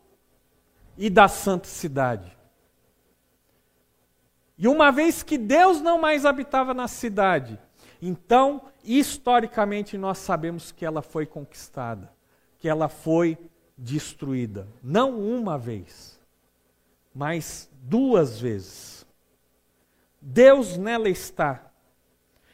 e 0.97 1.10
da 1.10 1.28
santa 1.28 1.67
cidade. 1.67 2.33
E 4.63 4.67
uma 4.69 4.93
vez 4.93 5.21
que 5.21 5.38
Deus 5.38 5.82
não 5.82 5.99
mais 5.99 6.26
habitava 6.26 6.73
na 6.73 6.88
cidade, 6.88 7.60
então, 8.02 8.62
historicamente, 8.82 9.97
nós 9.97 10.19
sabemos 10.19 10.71
que 10.71 10.86
ela 10.86 11.02
foi 11.02 11.26
conquistada, 11.26 12.10
que 12.60 12.69
ela 12.69 12.88
foi 12.88 13.38
destruída. 13.78 14.65
Não 14.82 15.19
uma 15.19 15.58
vez, 15.58 16.17
mas 17.13 17.69
duas 17.82 18.39
vezes. 18.39 19.06
Deus 20.21 20.78
nela 20.78 21.10
está. 21.10 21.69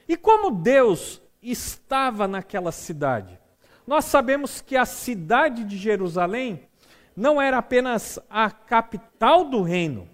E 0.08 0.18
como 0.18 0.50
Deus 0.50 1.22
estava 1.44 2.28
naquela 2.28 2.72
cidade? 2.72 3.40
Nós 3.86 4.06
sabemos 4.06 4.62
que 4.62 4.76
a 4.76 4.86
cidade 4.86 5.64
de 5.64 5.78
Jerusalém 5.78 6.68
não 7.16 7.40
era 7.40 7.60
apenas 7.60 8.18
a 8.28 8.50
capital 8.50 9.46
do 9.46 9.62
reino, 9.62 10.10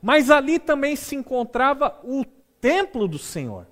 mas 0.00 0.30
ali 0.30 0.58
também 0.58 0.96
se 0.96 1.16
encontrava 1.16 1.98
o 2.04 2.24
templo 2.60 3.08
do 3.08 3.18
Senhor. 3.18 3.66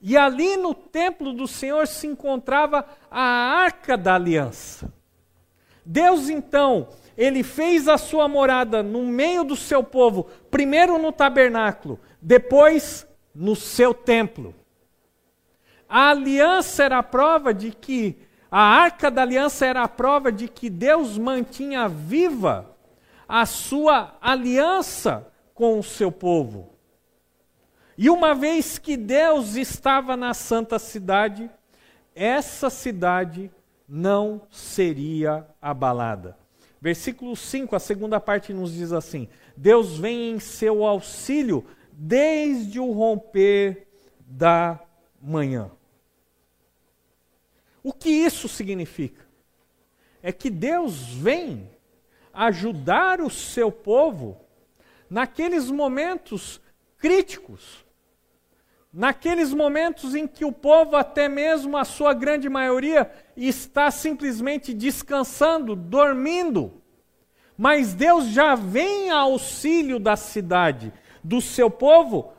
E 0.00 0.16
ali 0.16 0.56
no 0.56 0.74
templo 0.74 1.32
do 1.32 1.48
Senhor 1.48 1.86
se 1.86 2.06
encontrava 2.06 2.84
a 3.10 3.20
arca 3.20 3.96
da 3.96 4.14
aliança. 4.14 4.92
Deus 5.84 6.28
então, 6.28 6.88
ele 7.16 7.42
fez 7.42 7.88
a 7.88 7.98
sua 7.98 8.28
morada 8.28 8.82
no 8.82 9.04
meio 9.04 9.42
do 9.42 9.56
seu 9.56 9.82
povo, 9.82 10.28
primeiro 10.50 10.98
no 10.98 11.10
tabernáculo, 11.10 11.98
depois 12.20 13.06
no 13.34 13.56
seu 13.56 13.92
templo. 13.92 14.54
A 15.88 16.10
aliança 16.10 16.84
era 16.84 16.98
a 16.98 17.02
prova 17.02 17.52
de 17.54 17.72
que, 17.72 18.18
a 18.50 18.60
arca 18.60 19.10
da 19.10 19.22
aliança 19.22 19.66
era 19.66 19.82
a 19.82 19.88
prova 19.88 20.30
de 20.30 20.46
que 20.46 20.70
Deus 20.70 21.18
mantinha 21.18 21.88
viva 21.88 22.77
a 23.28 23.44
sua 23.44 24.16
aliança 24.20 25.30
com 25.52 25.78
o 25.78 25.82
seu 25.82 26.10
povo. 26.10 26.72
E 27.96 28.08
uma 28.08 28.34
vez 28.34 28.78
que 28.78 28.96
Deus 28.96 29.56
estava 29.56 30.16
na 30.16 30.32
santa 30.32 30.78
cidade, 30.78 31.50
essa 32.14 32.70
cidade 32.70 33.50
não 33.86 34.42
seria 34.50 35.46
abalada. 35.60 36.38
Versículo 36.80 37.36
5, 37.36 37.74
a 37.74 37.80
segunda 37.80 38.20
parte 38.20 38.52
nos 38.52 38.72
diz 38.72 38.92
assim: 38.92 39.28
Deus 39.56 39.98
vem 39.98 40.30
em 40.30 40.38
seu 40.38 40.86
auxílio 40.86 41.66
desde 41.92 42.78
o 42.78 42.92
romper 42.92 43.88
da 44.20 44.80
manhã. 45.20 45.70
O 47.82 47.92
que 47.92 48.10
isso 48.10 48.48
significa? 48.48 49.26
É 50.22 50.30
que 50.30 50.50
Deus 50.50 51.02
vem 51.08 51.68
ajudar 52.38 53.20
o 53.20 53.28
seu 53.28 53.72
povo 53.72 54.40
naqueles 55.10 55.68
momentos 55.72 56.60
críticos, 56.96 57.84
naqueles 58.92 59.52
momentos 59.52 60.14
em 60.14 60.24
que 60.24 60.44
o 60.44 60.52
povo, 60.52 60.94
até 60.94 61.28
mesmo 61.28 61.76
a 61.76 61.84
sua 61.84 62.14
grande 62.14 62.48
maioria, 62.48 63.10
está 63.36 63.90
simplesmente 63.90 64.72
descansando, 64.72 65.74
dormindo. 65.74 66.80
Mas 67.56 67.92
Deus 67.92 68.26
já 68.26 68.54
vem 68.54 69.10
ao 69.10 69.32
auxílio 69.32 69.98
da 69.98 70.14
cidade, 70.14 70.92
do 71.24 71.40
seu 71.40 71.68
povo, 71.68 72.32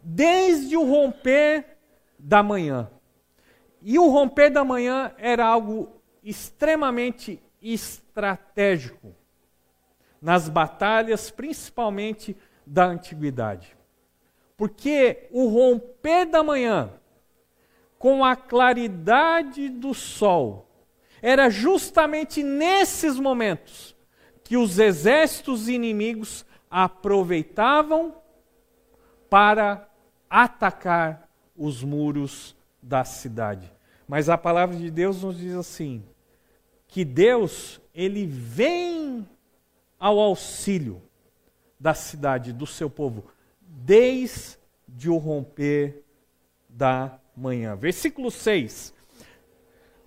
desde 0.00 0.76
o 0.76 0.88
romper 0.88 1.78
da 2.16 2.44
manhã. 2.44 2.88
E 3.80 3.98
o 3.98 4.08
romper 4.08 4.50
da 4.50 4.64
manhã 4.64 5.12
era 5.18 5.44
algo 5.44 6.00
extremamente 6.22 7.42
estratégico 7.60 9.16
nas 10.22 10.48
batalhas, 10.48 11.30
principalmente 11.30 12.36
da 12.64 12.84
antiguidade. 12.84 13.76
Porque 14.56 15.28
o 15.32 15.48
romper 15.48 16.26
da 16.26 16.44
manhã, 16.44 16.90
com 17.98 18.24
a 18.24 18.36
claridade 18.36 19.68
do 19.68 19.92
sol, 19.92 20.68
era 21.20 21.50
justamente 21.50 22.42
nesses 22.42 23.18
momentos 23.18 23.96
que 24.44 24.56
os 24.56 24.78
exércitos 24.78 25.68
inimigos 25.68 26.46
aproveitavam 26.70 28.14
para 29.28 29.88
atacar 30.30 31.28
os 31.56 31.82
muros 31.82 32.56
da 32.80 33.04
cidade. 33.04 33.72
Mas 34.06 34.28
a 34.28 34.38
palavra 34.38 34.76
de 34.76 34.90
Deus 34.90 35.22
nos 35.22 35.38
diz 35.38 35.54
assim: 35.54 36.04
que 36.86 37.04
Deus, 37.04 37.80
ele 37.94 38.26
vem 38.26 39.26
ao 40.02 40.18
auxílio 40.18 41.00
da 41.78 41.94
cidade, 41.94 42.52
do 42.52 42.66
seu 42.66 42.90
povo, 42.90 43.24
desde 43.60 45.08
o 45.08 45.16
romper 45.16 46.02
da 46.68 47.20
manhã. 47.36 47.76
Versículo 47.76 48.28
6. 48.28 48.92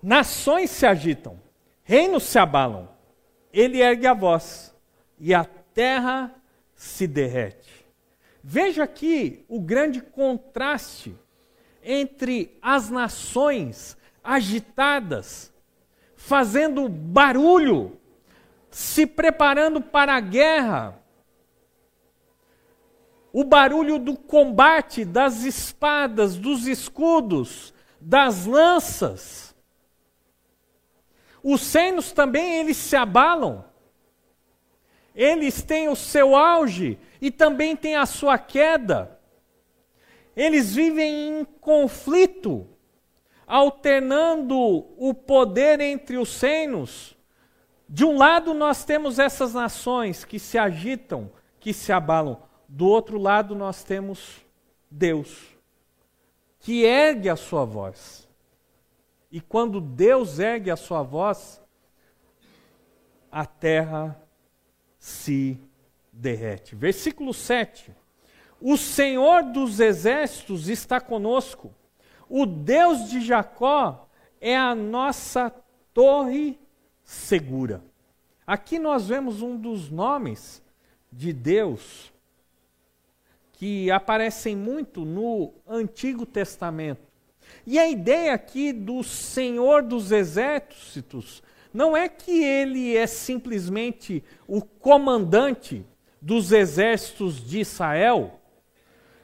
Nações 0.02 0.68
se 0.68 0.84
agitam, 0.84 1.40
reinos 1.82 2.24
se 2.24 2.38
abalam, 2.38 2.90
ele 3.50 3.80
ergue 3.80 4.06
a 4.06 4.12
voz, 4.12 4.74
e 5.18 5.32
a 5.32 5.46
terra 5.46 6.30
se 6.74 7.06
derrete. 7.06 7.86
Veja 8.44 8.84
aqui 8.84 9.46
o 9.48 9.58
grande 9.58 10.02
contraste 10.02 11.16
entre 11.82 12.58
as 12.60 12.90
nações 12.90 13.96
agitadas, 14.22 15.50
fazendo 16.16 16.86
barulho, 16.86 17.98
se 18.76 19.06
preparando 19.06 19.80
para 19.80 20.14
a 20.14 20.20
guerra, 20.20 21.02
o 23.32 23.42
barulho 23.42 23.98
do 23.98 24.14
combate, 24.14 25.02
das 25.02 25.44
espadas, 25.44 26.36
dos 26.36 26.66
escudos, 26.66 27.72
das 27.98 28.44
lanças. 28.44 29.56
Os 31.42 31.62
senos 31.62 32.12
também 32.12 32.56
eles 32.60 32.76
se 32.76 32.94
abalam. 32.94 33.64
Eles 35.14 35.62
têm 35.62 35.88
o 35.88 35.96
seu 35.96 36.36
auge 36.36 36.98
e 37.18 37.30
também 37.30 37.74
têm 37.74 37.96
a 37.96 38.04
sua 38.04 38.36
queda. 38.36 39.18
Eles 40.36 40.74
vivem 40.74 41.40
em 41.40 41.44
conflito, 41.62 42.68
alternando 43.46 44.54
o 44.98 45.14
poder 45.14 45.80
entre 45.80 46.18
os 46.18 46.28
senos. 46.28 47.15
De 47.88 48.04
um 48.04 48.16
lado 48.16 48.52
nós 48.52 48.84
temos 48.84 49.18
essas 49.18 49.54
nações 49.54 50.24
que 50.24 50.38
se 50.38 50.58
agitam, 50.58 51.30
que 51.60 51.72
se 51.72 51.92
abalam. 51.92 52.42
Do 52.68 52.86
outro 52.86 53.18
lado, 53.18 53.54
nós 53.54 53.84
temos 53.84 54.44
Deus, 54.90 55.56
que 56.58 56.84
ergue 56.84 57.28
a 57.28 57.36
sua 57.36 57.64
voz. 57.64 58.28
E 59.30 59.40
quando 59.40 59.80
Deus 59.80 60.38
ergue 60.38 60.70
a 60.70 60.76
sua 60.76 61.02
voz, 61.02 61.62
a 63.30 63.46
terra 63.46 64.20
se 64.98 65.60
derrete. 66.12 66.74
Versículo 66.74 67.32
7. 67.32 67.94
O 68.60 68.76
Senhor 68.76 69.44
dos 69.44 69.78
exércitos 69.78 70.68
está 70.68 71.00
conosco. 71.00 71.72
O 72.28 72.46
Deus 72.46 73.10
de 73.10 73.20
Jacó 73.20 74.08
é 74.40 74.56
a 74.56 74.74
nossa 74.74 75.54
torre 75.92 76.58
segura. 77.06 77.82
Aqui 78.44 78.78
nós 78.78 79.08
vemos 79.08 79.40
um 79.40 79.56
dos 79.56 79.88
nomes 79.88 80.62
de 81.10 81.32
Deus 81.32 82.12
que 83.52 83.90
aparecem 83.90 84.54
muito 84.54 85.04
no 85.04 85.54
Antigo 85.66 86.26
Testamento. 86.26 87.00
E 87.64 87.78
a 87.78 87.88
ideia 87.88 88.34
aqui 88.34 88.72
do 88.72 89.02
Senhor 89.02 89.82
dos 89.82 90.10
Exércitos 90.10 91.42
não 91.72 91.96
é 91.96 92.08
que 92.08 92.42
ele 92.42 92.96
é 92.96 93.06
simplesmente 93.06 94.22
o 94.46 94.60
comandante 94.60 95.84
dos 96.20 96.50
exércitos 96.50 97.46
de 97.46 97.60
Israel, 97.60 98.40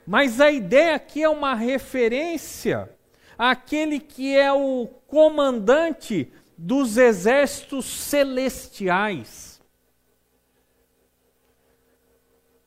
mas 0.07 0.41
a 0.41 0.51
ideia 0.51 0.95
aqui 0.95 1.23
é 1.23 1.29
uma 1.29 1.55
referência 1.55 2.91
àquele 3.39 3.99
que 3.99 4.37
é 4.37 4.53
o 4.53 4.87
comandante 5.07 6.31
dos 6.63 6.97
exércitos 6.97 7.85
celestiais. 7.87 9.51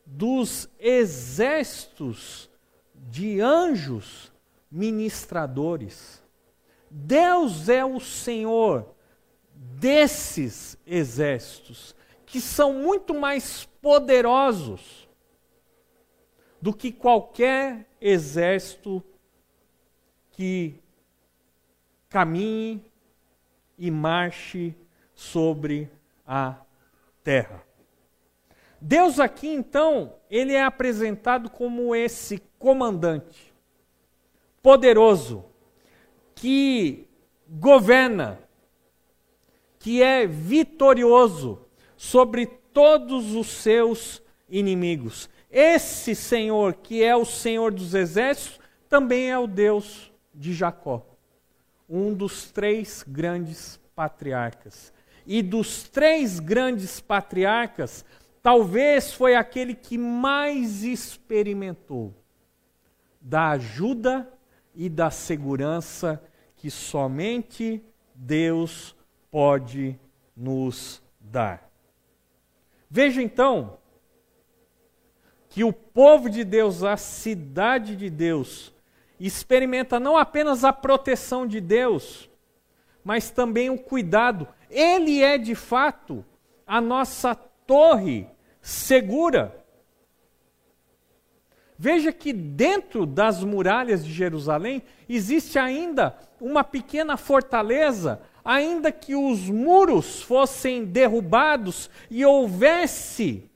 dos 0.08 0.68
exércitos 0.78 2.48
de 2.94 3.40
anjos 3.40 4.32
ministradores. 4.70 6.22
Deus 6.88 7.68
é 7.68 7.84
o 7.84 7.98
Senhor 7.98 8.94
desses 9.52 10.78
exércitos, 10.86 11.94
que 12.24 12.40
são 12.40 12.72
muito 12.72 13.12
mais 13.12 13.66
poderosos 13.82 15.06
do 16.62 16.72
que 16.72 16.92
qualquer 16.92 17.86
exército 18.00 19.02
que 20.30 20.80
caminhe 22.08 22.82
e 23.78 23.90
marche 23.90 24.74
sobre 25.14 25.90
a 26.26 26.56
terra. 27.22 27.62
Deus 28.80 29.18
aqui 29.18 29.48
então, 29.48 30.14
ele 30.30 30.52
é 30.52 30.62
apresentado 30.62 31.50
como 31.50 31.94
esse 31.94 32.42
comandante 32.58 33.54
poderoso 34.62 35.44
que 36.34 37.08
governa, 37.48 38.40
que 39.78 40.02
é 40.02 40.26
vitorioso 40.26 41.66
sobre 41.96 42.46
todos 42.46 43.34
os 43.34 43.46
seus 43.46 44.22
inimigos. 44.48 45.30
Esse 45.50 46.14
Senhor, 46.14 46.74
que 46.74 47.02
é 47.02 47.14
o 47.16 47.24
Senhor 47.24 47.72
dos 47.72 47.94
exércitos, 47.94 48.60
também 48.88 49.30
é 49.30 49.38
o 49.38 49.46
Deus 49.46 50.12
de 50.34 50.52
Jacó, 50.52 51.06
um 51.88 52.12
dos 52.12 52.50
três 52.50 53.04
grandes 53.06 53.80
patriarcas. 53.94 54.92
E 55.26 55.42
dos 55.42 55.84
três 55.84 56.38
grandes 56.38 57.00
patriarcas, 57.00 58.04
talvez 58.42 59.12
foi 59.12 59.34
aquele 59.34 59.74
que 59.74 59.98
mais 59.98 60.84
experimentou 60.84 62.14
da 63.20 63.50
ajuda 63.50 64.30
e 64.74 64.88
da 64.88 65.10
segurança 65.10 66.22
que 66.54 66.70
somente 66.70 67.82
Deus 68.14 68.94
pode 69.30 69.98
nos 70.36 71.02
dar. 71.20 71.68
Veja 72.88 73.20
então 73.20 73.78
que 75.48 75.64
o 75.64 75.72
povo 75.72 76.28
de 76.28 76.44
Deus, 76.44 76.84
a 76.84 76.96
cidade 76.96 77.96
de 77.96 78.10
Deus, 78.10 78.72
experimenta 79.18 79.98
não 79.98 80.16
apenas 80.16 80.64
a 80.64 80.72
proteção 80.72 81.46
de 81.46 81.60
Deus, 81.60 82.28
mas 83.04 83.30
também 83.30 83.70
o 83.70 83.78
cuidado. 83.78 84.46
Ele 84.70 85.22
é 85.22 85.38
de 85.38 85.54
fato 85.54 86.24
a 86.66 86.80
nossa 86.80 87.34
torre 87.34 88.26
segura. 88.60 89.64
Veja 91.78 92.12
que 92.12 92.32
dentro 92.32 93.04
das 93.04 93.44
muralhas 93.44 94.04
de 94.04 94.12
Jerusalém 94.12 94.82
existe 95.08 95.58
ainda 95.58 96.16
uma 96.40 96.64
pequena 96.64 97.16
fortaleza, 97.16 98.20
ainda 98.44 98.90
que 98.90 99.14
os 99.14 99.48
muros 99.50 100.22
fossem 100.22 100.84
derrubados 100.84 101.90
e 102.10 102.24
houvesse 102.24 103.50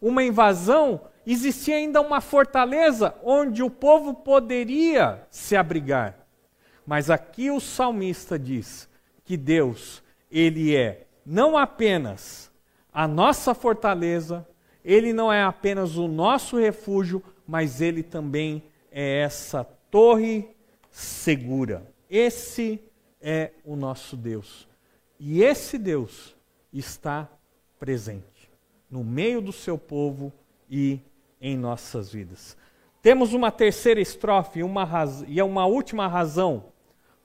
uma 0.00 0.22
invasão, 0.22 1.00
existia 1.32 1.76
ainda 1.76 2.00
uma 2.00 2.20
fortaleza 2.20 3.14
onde 3.22 3.62
o 3.62 3.70
povo 3.70 4.14
poderia 4.14 5.26
se 5.30 5.56
abrigar. 5.56 6.26
Mas 6.86 7.08
aqui 7.08 7.50
o 7.50 7.60
salmista 7.60 8.38
diz 8.38 8.88
que 9.24 9.36
Deus, 9.36 10.02
ele 10.30 10.76
é 10.76 11.06
não 11.24 11.56
apenas 11.56 12.50
a 12.92 13.08
nossa 13.08 13.54
fortaleza, 13.54 14.46
ele 14.84 15.12
não 15.12 15.32
é 15.32 15.42
apenas 15.42 15.96
o 15.96 16.06
nosso 16.06 16.58
refúgio, 16.58 17.22
mas 17.46 17.80
ele 17.80 18.02
também 18.02 18.62
é 18.92 19.20
essa 19.20 19.64
torre 19.90 20.48
segura. 20.90 21.82
Esse 22.10 22.80
é 23.20 23.52
o 23.64 23.74
nosso 23.74 24.16
Deus. 24.16 24.68
E 25.18 25.42
esse 25.42 25.78
Deus 25.78 26.36
está 26.72 27.28
presente 27.78 28.50
no 28.90 29.02
meio 29.02 29.40
do 29.40 29.52
seu 29.52 29.76
povo 29.76 30.32
e 30.70 31.00
em 31.46 31.58
nossas 31.58 32.10
vidas. 32.10 32.56
Temos 33.02 33.34
uma 33.34 33.52
terceira 33.52 34.00
estrofe 34.00 34.62
uma 34.62 34.82
raz... 34.82 35.22
e 35.28 35.38
é 35.38 35.44
uma 35.44 35.66
última 35.66 36.08
razão 36.08 36.72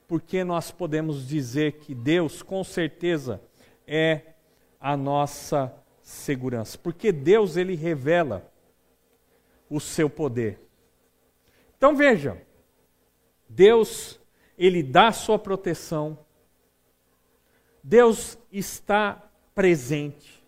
porque 0.09 0.43
nós 0.43 0.71
podemos 0.71 1.25
dizer 1.25 1.73
que 1.79 1.95
Deus, 1.95 2.41
com 2.41 2.61
certeza, 2.61 3.41
é 3.87 4.33
a 4.77 4.97
nossa 4.97 5.73
segurança. 6.01 6.77
Porque 6.77 7.13
Deus, 7.13 7.55
ele 7.55 7.75
revela 7.75 8.51
o 9.69 9.79
seu 9.79 10.09
poder. 10.09 10.59
Então 11.77 11.95
veja, 11.95 12.41
Deus, 13.47 14.19
ele 14.57 14.83
dá 14.83 15.13
sua 15.13 15.39
proteção. 15.39 16.19
Deus 17.81 18.37
está 18.51 19.31
presente 19.55 20.43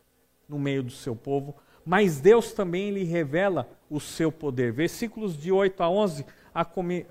no 0.50 0.60
meio 0.60 0.84
do 0.84 0.92
seu 0.92 1.16
povo, 1.16 1.56
mas 1.86 2.20
Deus 2.20 2.52
também 2.54 2.92
lhe 2.92 3.04
revela 3.04 3.70
o 3.90 4.00
seu 4.00 4.32
poder. 4.32 4.72
Versículos 4.72 5.38
de 5.38 5.52
8 5.52 5.82
a 5.82 5.90
11, 5.90 6.26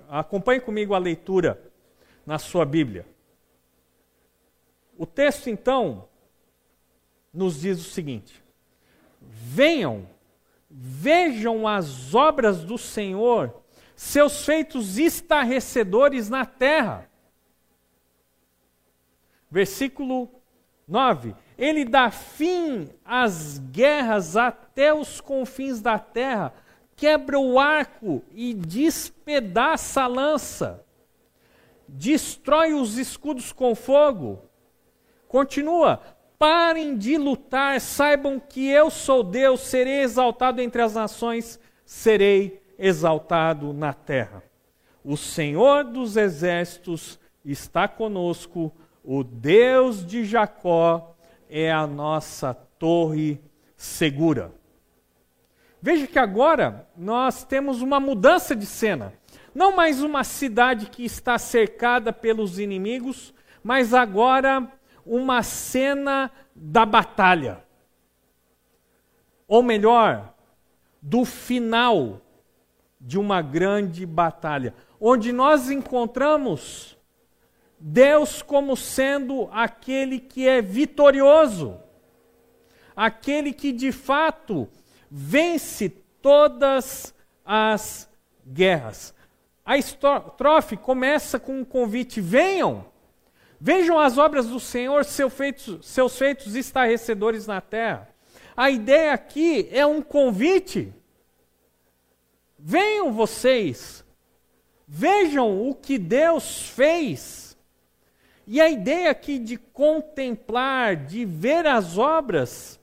acompanhe 0.09 0.59
comigo 0.59 0.93
a 0.93 0.97
leitura 0.97 1.61
na 2.25 2.39
sua 2.39 2.65
Bíblia. 2.65 3.05
O 4.97 5.05
texto, 5.05 5.49
então, 5.49 6.07
nos 7.33 7.61
diz 7.61 7.79
o 7.79 7.89
seguinte: 7.89 8.43
Venham, 9.19 10.07
vejam 10.69 11.67
as 11.67 12.13
obras 12.13 12.63
do 12.63 12.77
Senhor, 12.77 13.61
seus 13.95 14.45
feitos 14.45 14.97
estarrecedores 14.97 16.29
na 16.29 16.45
terra. 16.45 17.09
Versículo 19.49 20.29
9: 20.87 21.35
Ele 21.61 21.85
dá 21.85 22.11
fim 22.11 22.89
às 23.05 23.57
guerras 23.57 24.35
até 24.35 24.93
os 24.93 25.21
confins 25.21 25.79
da 25.79 25.97
terra, 25.97 26.53
quebra 26.95 27.39
o 27.39 27.57
arco 27.57 28.21
e 28.33 28.53
despedaça 28.53 30.01
a 30.01 30.07
lança 30.07 30.83
destrói 31.91 32.73
os 32.73 32.97
escudos 32.97 33.51
com 33.51 33.75
fogo. 33.75 34.39
Continua, 35.27 36.01
parem 36.37 36.97
de 36.97 37.17
lutar, 37.17 37.79
saibam 37.81 38.39
que 38.39 38.67
eu 38.69 38.89
sou 38.89 39.23
Deus, 39.23 39.61
serei 39.61 40.01
exaltado 40.01 40.61
entre 40.61 40.81
as 40.81 40.95
nações, 40.95 41.59
serei 41.85 42.61
exaltado 42.77 43.73
na 43.73 43.93
terra. 43.93 44.43
O 45.03 45.17
Senhor 45.17 45.83
dos 45.83 46.15
exércitos 46.15 47.19
está 47.43 47.87
conosco, 47.87 48.71
o 49.03 49.23
Deus 49.23 50.05
de 50.05 50.23
Jacó 50.23 51.15
é 51.51 51.69
a 51.69 51.85
nossa 51.85 52.53
torre 52.53 53.41
segura. 53.75 54.53
Veja 55.81 56.07
que 56.07 56.17
agora 56.17 56.87
nós 56.95 57.43
temos 57.43 57.81
uma 57.81 57.99
mudança 57.99 58.55
de 58.55 58.65
cena. 58.65 59.13
Não 59.53 59.75
mais 59.75 60.01
uma 60.01 60.23
cidade 60.23 60.85
que 60.85 61.03
está 61.03 61.37
cercada 61.37 62.13
pelos 62.13 62.57
inimigos, 62.57 63.33
mas 63.61 63.93
agora 63.93 64.71
uma 65.05 65.43
cena 65.43 66.31
da 66.55 66.85
batalha. 66.85 67.63
Ou 69.47 69.61
melhor, 69.61 70.33
do 71.01 71.25
final 71.25 72.21
de 72.99 73.19
uma 73.19 73.41
grande 73.41 74.05
batalha, 74.05 74.73
onde 74.99 75.33
nós 75.33 75.69
encontramos 75.69 76.97
Deus 77.83 78.43
como 78.43 78.77
sendo 78.77 79.49
aquele 79.51 80.19
que 80.19 80.47
é 80.47 80.61
vitorioso, 80.61 81.79
aquele 82.95 83.51
que 83.51 83.71
de 83.71 83.91
fato 83.91 84.69
vence 85.09 85.89
todas 86.21 87.11
as 87.43 88.07
guerras. 88.45 89.15
A 89.65 89.79
estrofe 89.79 90.77
começa 90.77 91.39
com 91.39 91.61
um 91.61 91.65
convite: 91.65 92.21
venham, 92.21 92.85
vejam 93.59 93.97
as 93.97 94.15
obras 94.19 94.45
do 94.45 94.59
Senhor, 94.59 95.03
seus 95.03 95.33
feitos, 95.33 95.83
seus 95.83 96.15
feitos 96.15 96.55
estarrecedores 96.55 97.47
na 97.47 97.61
terra. 97.61 98.09
A 98.55 98.69
ideia 98.69 99.11
aqui 99.13 99.67
é 99.71 99.83
um 99.87 100.03
convite. 100.03 100.93
Venham 102.59 103.11
vocês, 103.11 104.05
vejam 104.87 105.67
o 105.67 105.73
que 105.73 105.97
Deus 105.97 106.69
fez. 106.69 107.40
E 108.45 108.59
a 108.59 108.69
ideia 108.69 109.11
aqui 109.11 109.37
de 109.37 109.57
contemplar, 109.57 110.95
de 110.95 111.25
ver 111.25 111.65
as 111.65 111.97
obras, 111.97 112.79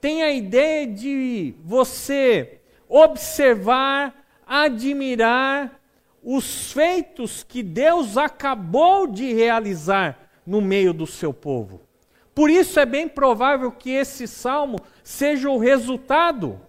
tem 0.00 0.22
a 0.22 0.32
ideia 0.32 0.86
de 0.86 1.54
você 1.64 2.60
observar, 2.88 4.14
admirar 4.46 5.80
os 6.22 6.72
feitos 6.72 7.42
que 7.42 7.62
Deus 7.62 8.16
acabou 8.16 9.06
de 9.06 9.32
realizar 9.32 10.30
no 10.46 10.60
meio 10.60 10.92
do 10.92 11.06
seu 11.06 11.32
povo. 11.32 11.80
Por 12.34 12.48
isso 12.48 12.78
é 12.78 12.86
bem 12.86 13.08
provável 13.08 13.72
que 13.72 13.90
esse 13.90 14.28
salmo 14.28 14.78
seja 15.02 15.50
o 15.50 15.58
resultado 15.58 16.60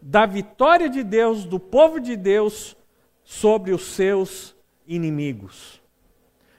da 0.00 0.26
vitória 0.26 0.88
de 0.88 1.02
Deus, 1.02 1.44
do 1.44 1.60
povo 1.60 2.00
de 2.00 2.16
Deus 2.16 2.76
sobre 3.22 3.72
os 3.72 3.82
seus 3.92 4.54
inimigos. 4.86 5.83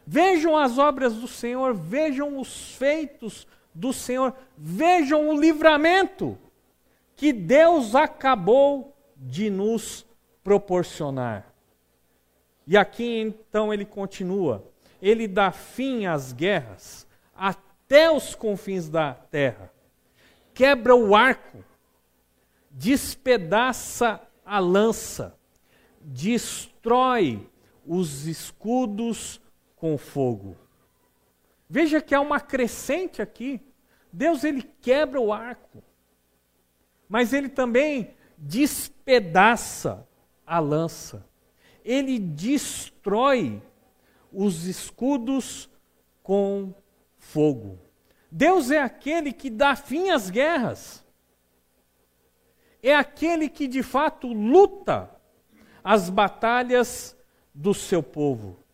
Vejam 0.06 0.56
as 0.56 0.78
obras 0.78 1.16
do 1.16 1.28
Senhor, 1.28 1.74
vejam 1.74 2.39
os 2.39 2.76
feitos 2.76 3.47
do 3.74 3.91
Senhor, 3.91 4.34
vejam 4.58 5.30
o 5.30 5.39
livramento 5.39 6.38
que 7.16 7.34
Deus 7.34 7.95
acabou 7.95 8.95
de 9.16 9.49
nos 9.49 10.06
proporcionar. 10.43 11.53
E 12.68 12.78
aqui 12.78 13.20
então 13.20 13.74
ele 13.74 13.86
continua: 13.86 14.64
ele 15.01 15.28
dá 15.28 15.51
fim 15.51 16.06
às 16.06 16.32
guerras 16.32 17.08
até 17.36 18.12
os 18.12 18.36
confins 18.36 18.89
da 18.89 19.14
terra, 19.14 19.72
quebra 20.53 20.95
o 20.95 21.16
arco, 21.16 21.64
despedaça 22.70 24.22
a 24.45 24.60
lança, 24.60 25.36
destrói 25.99 27.49
os 27.86 28.28
escudos 28.28 29.41
com 29.76 29.97
fogo. 29.97 30.55
Veja 31.69 32.01
que 32.01 32.13
há 32.13 32.21
uma 32.21 32.39
crescente 32.39 33.21
aqui. 33.21 33.61
Deus 34.11 34.43
ele 34.43 34.63
quebra 34.82 35.19
o 35.19 35.34
arco, 35.34 35.84
mas 37.09 37.34
ele 37.34 37.49
também 37.49 38.15
despedaça 38.38 40.07
a 40.45 40.59
lança. 40.59 41.28
Ele 41.84 42.17
destrói 42.17 43.61
os 44.32 44.65
escudos 44.65 45.69
com 46.23 46.73
fogo. 47.17 47.80
Deus 48.32 48.71
é 48.71 48.82
aquele 48.82 49.32
que 49.32 49.49
dá 49.49 49.76
fim 49.76 50.09
às 50.09 50.30
guerras. 50.30 51.05
É 52.82 52.95
aquele 52.95 53.49
que 53.49 53.67
de 53.67 53.82
fato 53.82 54.28
luta 54.28 55.09
as 55.84 56.09
batalhas 56.09 57.17
do 57.53 57.73
seu 57.73 58.01
povo. 58.01 58.64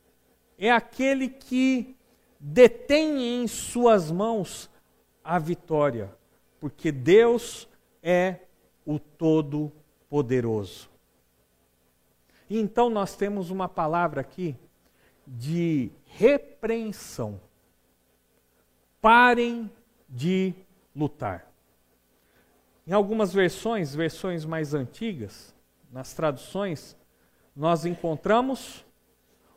É 0.64 0.70
aquele 0.72 1.28
que 1.28 1.97
detém 2.39 3.41
em 3.41 3.47
suas 3.47 4.12
mãos 4.12 4.70
a 5.24 5.39
vitória, 5.39 6.16
porque 6.59 6.91
Deus 6.91 7.68
é 8.03 8.41
o 8.86 8.99
Todo-Poderoso. 8.99 10.88
Então 12.47 12.91
nós 12.91 13.16
temos 13.16 13.49
uma 13.49 13.68
palavra 13.68 14.22
aqui 14.22 14.55
de 15.26 15.89
repreensão. 16.05 17.41
Parem 19.01 19.68
de 20.07 20.53
lutar. 20.95 21.51
Em 22.86 22.93
algumas 22.93 23.34
versões, 23.34 23.95
versões 23.95 24.45
mais 24.45 24.76
antigas, 24.76 25.55
nas 25.91 26.14
traduções, 26.14 26.95
nós 27.55 27.84
encontramos 27.84 28.86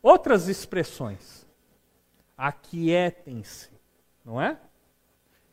outras 0.04 0.48
expressões. 0.48 1.46
Aquietem-se, 2.36 3.70
não 4.22 4.40
é? 4.40 4.58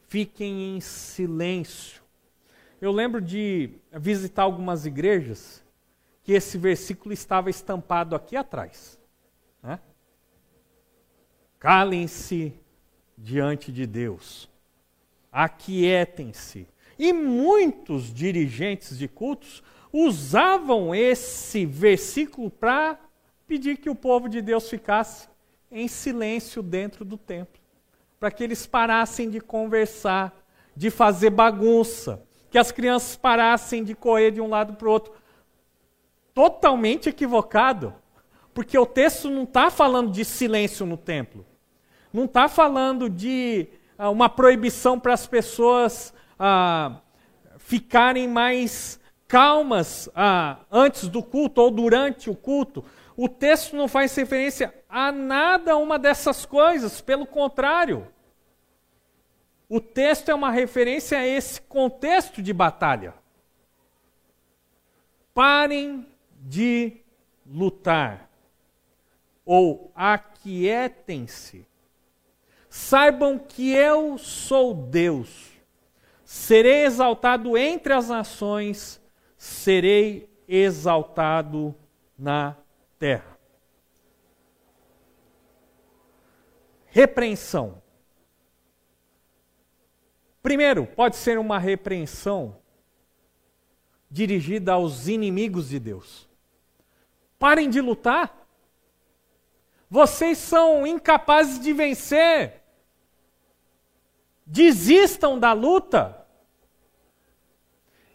Fiquem 0.10 0.76
em 0.76 0.82
silêncio. 0.82 2.02
Eu 2.82 2.92
lembro 2.92 3.22
de 3.22 3.70
visitar 3.94 4.44
algumas 4.44 4.86
igrejas 4.86 5.64
que 6.22 6.34
esse 6.34 6.58
versículo 6.58 7.14
estava 7.14 7.50
estampado 7.50 8.14
aqui 8.14 8.36
atrás. 8.36 9.00
Né? 9.64 9.80
Calem-se 11.58 12.54
diante 13.18 13.72
de 13.72 13.88
Deus. 13.88 14.50
Aquietem-se. 15.32 16.68
E 17.00 17.14
muitos 17.14 18.14
dirigentes 18.14 18.98
de 18.98 19.08
cultos 19.08 19.64
usavam 19.94 20.94
esse 20.94 21.66
versículo 21.66 22.50
para 22.50 23.00
pedir 23.52 23.76
que 23.76 23.90
o 23.90 23.96
povo 23.96 24.30
de 24.30 24.42
Deus 24.42 24.70
ficasse 24.70 25.28
em 25.70 25.86
silêncio 25.86 26.64
dentro 26.64 27.04
do 27.04 27.18
templo, 27.18 27.62
para 28.18 28.32
que 28.32 28.42
eles 28.42 28.66
parassem 28.66 29.30
de 29.30 29.42
conversar, 29.42 30.34
de 30.74 30.90
fazer 30.90 31.32
bagunça, 31.32 32.24
que 32.50 32.58
as 32.58 32.72
crianças 32.72 33.18
parassem 33.18 33.84
de 33.84 33.94
correr 33.94 34.32
de 34.32 34.40
um 34.40 34.48
lado 34.48 34.76
para 34.76 34.88
o 34.88 34.92
outro. 34.92 35.12
Totalmente 36.34 37.10
equivocado, 37.10 37.94
porque 38.54 38.78
o 38.78 38.86
texto 38.86 39.30
não 39.30 39.44
está 39.44 39.70
falando 39.70 40.12
de 40.12 40.24
silêncio 40.24 40.86
no 40.86 40.96
templo, 40.96 41.46
não 42.14 42.24
está 42.24 42.48
falando 42.48 43.10
de 43.10 43.68
ah, 43.98 44.10
uma 44.10 44.30
proibição 44.30 44.98
para 44.98 45.12
as 45.12 45.28
pessoas 45.28 46.14
ah, 46.40 47.02
ficarem 47.58 48.30
mais 48.30 48.98
calmas 49.28 50.10
ah, 50.16 50.60
antes 50.72 51.10
do 51.10 51.22
culto 51.22 51.60
ou 51.60 51.70
durante 51.70 52.30
o 52.30 52.36
culto. 52.36 52.86
O 53.22 53.30
texto 53.30 53.76
não 53.76 53.88
faz 53.88 54.16
referência 54.16 54.74
a 54.90 55.12
nada 55.12 55.78
uma 55.78 56.00
dessas 56.00 56.44
coisas, 56.44 57.02
pelo 57.02 57.28
contrário. 57.28 58.08
O 59.70 59.80
texto 59.80 60.30
é 60.30 60.34
uma 60.34 60.50
referência 60.50 61.20
a 61.20 61.28
esse 61.28 61.62
contexto 61.62 62.42
de 62.42 62.52
batalha. 62.52 63.14
Parem 65.36 66.04
de 66.32 66.98
lutar. 67.46 68.28
Ou 69.46 69.92
aquietem-se. 69.94 71.68
Saibam 72.72 73.38
que 73.38 73.72
eu 73.72 74.18
sou 74.18 74.74
Deus. 74.74 75.52
Serei 76.26 76.86
exaltado 76.86 77.56
entre 77.56 77.94
as 77.94 78.10
nações 78.10 79.00
serei 79.38 80.28
exaltado 80.48 81.76
na 82.18 82.56
terra. 83.02 83.36
Repreensão. 86.86 87.82
Primeiro, 90.44 90.86
pode 90.86 91.16
ser 91.16 91.40
uma 91.40 91.58
repreensão 91.58 92.62
dirigida 94.08 94.74
aos 94.74 95.08
inimigos 95.08 95.70
de 95.70 95.80
Deus. 95.80 96.30
Parem 97.40 97.72
de 97.72 97.82
lutar. 97.82 98.48
Vocês 99.90 100.38
são 100.38 100.86
incapazes 100.86 101.60
de 101.60 101.74
vencer. 101.74 102.62
Desistam 104.46 105.40
da 105.40 105.54
luta. 105.54 106.24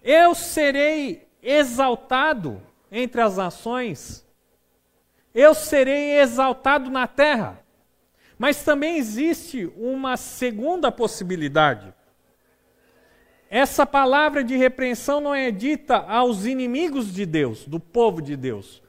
Eu 0.01 0.33
serei 0.33 1.29
exaltado 1.43 2.63
entre 2.93 3.21
as 3.21 3.37
nações, 3.37 4.26
eu 5.37 5.55
serei 5.55 6.19
exaltado 6.19 6.91
na 6.91 7.07
terra. 7.07 7.63
Mas 8.39 8.65
também 8.65 8.97
existe 8.97 9.71
uma 9.77 10.17
segunda 10.17 10.91
possibilidade. 10.91 11.93
Essa 13.51 13.85
palavra 13.85 14.43
de 14.43 14.57
repreensão 14.57 15.21
não 15.21 15.35
é 15.35 15.51
dita 15.51 15.99
aos 15.99 16.47
inimigos 16.47 17.13
de 17.13 17.27
Deus, 17.27 17.67
do 17.67 17.79
povo 17.79 18.21
de 18.21 18.35
Deus, 18.35 18.83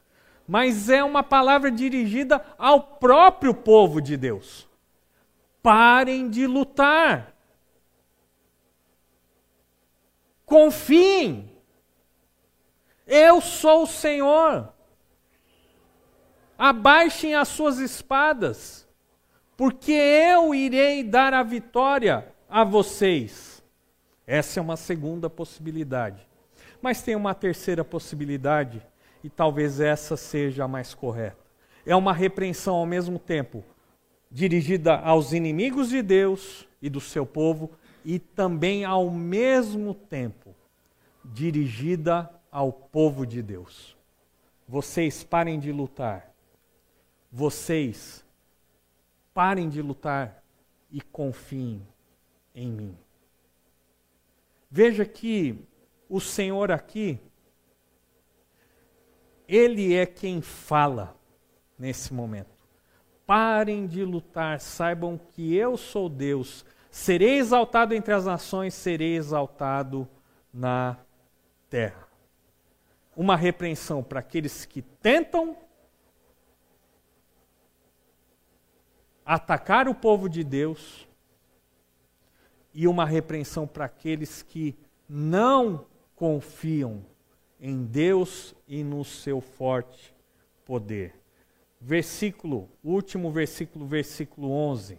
mas 0.48 0.90
é 0.90 1.04
uma 1.04 1.22
palavra 1.22 1.70
dirigida 1.70 2.44
ao 2.58 2.82
próprio 2.82 3.54
povo 3.54 4.02
de 4.02 4.16
Deus. 4.16 4.68
Parem 5.62 6.30
de 6.30 6.48
lutar. 6.48 7.36
Confiem. 10.46 11.52
Eu 13.06 13.42
sou 13.42 13.84
o 13.84 13.88
Senhor. 13.88 14.77
Abaixem 16.58 17.36
as 17.36 17.50
suas 17.50 17.78
espadas, 17.80 18.88
porque 19.56 19.92
eu 19.92 20.56
irei 20.56 21.04
dar 21.04 21.34
a 21.34 21.44
vitória 21.44 22.28
a 22.50 22.64
vocês. 22.64 23.64
Essa 24.26 24.60
é 24.60 24.62
uma 24.62 24.76
segunda 24.76 25.30
possibilidade. 25.30 26.28
Mas 26.82 27.02
tem 27.02 27.16
uma 27.16 27.34
terceira 27.34 27.84
possibilidade, 27.84 28.82
e 29.24 29.30
talvez 29.30 29.80
essa 29.80 30.16
seja 30.16 30.64
a 30.64 30.68
mais 30.68 30.94
correta. 30.94 31.46
É 31.86 31.96
uma 31.96 32.14
repreensão 32.14 32.76
ao 32.76 32.86
mesmo 32.86 33.20
tempo 33.20 33.64
dirigida 34.30 34.98
aos 35.00 35.32
inimigos 35.32 35.90
de 35.90 36.02
Deus 36.02 36.68
e 36.82 36.90
do 36.90 37.00
seu 37.00 37.26
povo 37.26 37.72
e 38.04 38.20
também 38.20 38.84
ao 38.84 39.10
mesmo 39.10 39.94
tempo 39.94 40.54
dirigida 41.24 42.30
ao 42.52 42.72
povo 42.72 43.26
de 43.26 43.42
Deus. 43.42 43.96
Vocês 44.68 45.24
parem 45.24 45.60
de 45.60 45.72
lutar. 45.72 46.27
Vocês 47.32 48.26
parem 49.34 49.70
de 49.70 49.82
lutar 49.82 50.44
e 50.92 51.02
confiem 51.02 51.86
em 52.56 52.72
mim. 52.72 52.98
Veja 54.70 55.06
que 55.06 55.60
o 56.10 56.20
Senhor 56.20 56.72
aqui, 56.72 57.20
Ele 59.48 59.94
é 59.94 60.06
quem 60.06 60.42
fala 60.42 61.16
nesse 61.78 62.14
momento. 62.14 62.58
Parem 63.26 63.86
de 63.86 64.04
lutar, 64.04 64.60
saibam 64.60 65.18
que 65.18 65.54
eu 65.56 65.78
sou 65.78 66.10
Deus 66.10 66.66
Serei 66.98 67.38
exaltado 67.38 67.94
entre 67.94 68.12
as 68.12 68.26
nações, 68.26 68.74
serei 68.74 69.16
exaltado 69.16 70.08
na 70.52 70.98
terra. 71.70 72.08
uma 73.16 73.36
repreensão 73.36 74.04
para 74.04 74.20
aqueles 74.20 74.66
que 74.66 74.82
tentam 74.82 75.56
atacar 79.28 79.90
o 79.90 79.94
povo 79.94 80.30
de 80.30 80.42
Deus 80.42 81.06
e 82.74 82.88
uma 82.88 83.06
repreensão 83.06 83.68
para 83.68 83.84
aqueles 83.84 84.42
que 84.42 84.74
não 85.10 85.86
confiam 86.16 87.04
em 87.60 87.84
Deus 87.84 88.56
e 88.66 88.86
no 88.86 89.04
seu 89.04 89.42
forte 89.42 90.16
poder. 90.64 91.14
Versículo, 91.82 92.70
último 92.82 93.30
versículo, 93.30 93.86
versículo 93.86 94.50
11. 94.50 94.98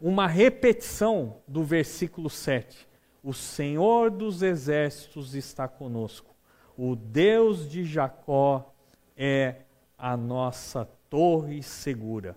Uma 0.00 0.28
repetição 0.28 1.38
do 1.48 1.64
versículo 1.64 2.30
7. 2.30 2.88
O 3.20 3.34
Senhor 3.34 4.12
dos 4.12 4.42
exércitos 4.42 5.34
está 5.34 5.66
conosco. 5.66 6.32
O 6.76 6.94
Deus 6.94 7.68
de 7.68 7.84
Jacó 7.84 8.72
é 9.16 9.62
a 9.98 10.16
nossa 10.16 10.84
torre 11.10 11.64
segura. 11.64 12.36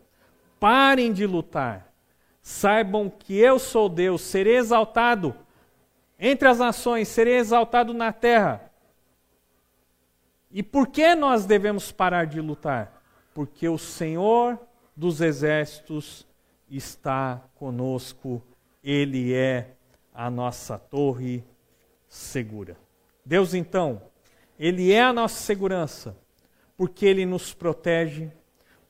Parem 0.61 1.11
de 1.11 1.25
lutar. 1.25 1.91
Saibam 2.43 3.09
que 3.09 3.35
eu 3.35 3.57
sou 3.57 3.89
Deus, 3.89 4.21
serei 4.21 4.57
exaltado 4.57 5.35
entre 6.19 6.47
as 6.47 6.59
nações, 6.59 7.07
serei 7.07 7.37
exaltado 7.37 7.95
na 7.95 8.13
terra. 8.13 8.71
E 10.51 10.61
por 10.61 10.85
que 10.89 11.15
nós 11.15 11.47
devemos 11.47 11.91
parar 11.91 12.25
de 12.25 12.39
lutar? 12.39 13.01
Porque 13.33 13.67
o 13.67 13.79
Senhor 13.79 14.59
dos 14.95 15.19
exércitos 15.19 16.27
está 16.69 17.41
conosco, 17.55 18.39
Ele 18.83 19.33
é 19.33 19.71
a 20.13 20.29
nossa 20.29 20.77
torre 20.77 21.43
segura. 22.07 22.77
Deus, 23.25 23.55
então, 23.55 23.99
Ele 24.59 24.91
é 24.91 25.01
a 25.01 25.11
nossa 25.11 25.41
segurança, 25.41 26.15
porque 26.77 27.03
Ele 27.07 27.25
nos 27.25 27.51
protege, 27.51 28.29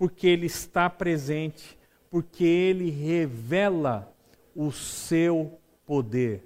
porque 0.02 0.26
Ele 0.26 0.48
está 0.48 0.90
presente, 0.90 1.78
porque 2.10 2.44
Ele 2.44 2.90
revela 2.90 4.12
o 4.56 4.72
seu 4.72 5.60
poder. 5.86 6.44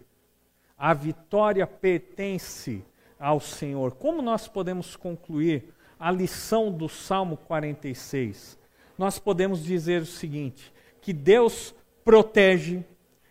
A 0.77 0.93
vitória 0.93 1.65
pertence 1.65 2.83
ao 3.17 3.39
Senhor. 3.39 3.93
Como 3.93 4.21
nós 4.21 4.45
podemos 4.45 4.97
concluir 4.97 5.73
a 5.97 6.11
lição 6.11 6.69
do 6.69 6.89
Salmo 6.89 7.37
46? 7.37 8.59
Nós 8.97 9.19
podemos 9.19 9.63
dizer 9.63 10.01
o 10.01 10.05
seguinte: 10.05 10.73
que 10.99 11.13
Deus 11.13 11.73
protege, 12.03 12.83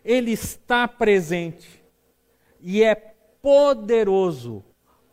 Ele 0.02 0.30
está 0.30 0.88
presente 0.88 1.84
e 2.58 2.82
é 2.82 2.94
poderoso 2.94 4.64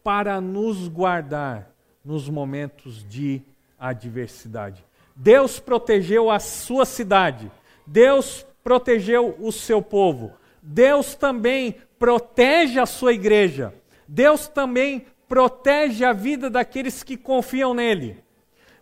para 0.02 0.40
nos 0.40 0.88
guardar 0.88 1.70
nos 2.02 2.30
momentos 2.30 3.06
de 3.10 3.42
adversidade. 3.78 4.90
Deus 5.16 5.60
protegeu 5.60 6.30
a 6.30 6.40
sua 6.40 6.86
cidade, 6.86 7.52
Deus 7.86 8.46
protegeu 8.64 9.36
o 9.40 9.52
seu 9.52 9.82
povo, 9.82 10.34
Deus 10.62 11.16
também 11.16 11.76
protege 11.98 12.80
a 12.80 12.86
sua 12.86 13.14
igreja. 13.14 13.74
Deus 14.08 14.48
também 14.48 15.06
protege 15.28 16.04
a 16.04 16.12
vida 16.12 16.50
daqueles 16.50 17.04
que 17.04 17.16
confiam 17.16 17.74
nele. 17.74 18.22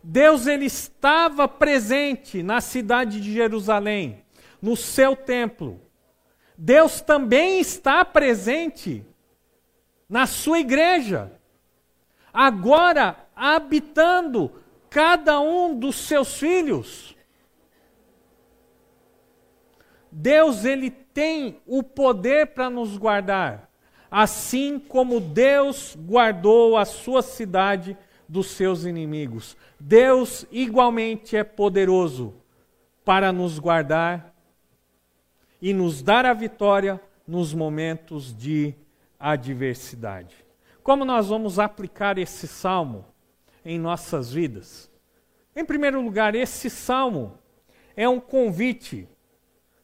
Deus 0.02 0.48
ele 0.48 0.66
estava 0.66 1.48
presente 1.48 2.42
na 2.42 2.62
cidade 2.62 3.22
de 3.22 3.32
Jerusalém, 3.32 4.24
no 4.62 4.76
seu 4.76 5.16
templo. 5.16 5.80
Deus 6.58 7.02
também 7.02 7.60
está 7.60 8.04
presente 8.04 9.06
na 10.10 10.26
sua 10.26 10.60
igreja. 10.60 11.32
Agora 12.34 13.18
habitando 13.36 14.52
cada 14.90 15.40
um 15.40 15.78
dos 15.78 15.96
seus 15.96 16.38
filhos. 16.38 17.16
Deus 20.12 20.66
ele 20.66 20.90
tem 20.90 21.62
o 21.68 21.84
poder 21.84 22.48
para 22.48 22.70
nos 22.70 22.98
guardar, 22.98 23.70
assim 24.10 24.80
como 24.80 25.20
Deus 25.20 25.96
guardou 25.96 26.78
a 26.78 26.86
sua 26.86 27.22
cidade 27.22 27.96
dos 28.28 28.48
seus 28.48 28.86
inimigos. 28.86 29.56
Deus 29.80 30.46
igualmente 30.52 31.38
é 31.38 31.44
poderoso 31.44 32.34
para 33.06 33.32
nos 33.32 33.60
guardar 33.60 34.34
e 35.62 35.74
nos 35.74 36.02
dar 36.02 36.26
a 36.26 36.34
vitória 36.34 37.00
nos 37.28 37.54
momentos 37.54 38.36
de 38.36 38.74
adversidade. 39.20 40.36
Como 40.82 41.06
nós 41.06 41.28
vamos 41.28 41.60
aplicar 41.60 42.18
esse 42.18 42.48
salmo 42.48 43.06
em 43.64 43.80
nossas 43.80 44.32
vidas? 44.32 44.90
Em 45.56 45.66
primeiro 45.66 46.02
lugar, 46.02 46.36
esse 46.36 46.70
salmo 46.70 47.38
é 47.96 48.08
um 48.08 48.20
convite 48.20 49.08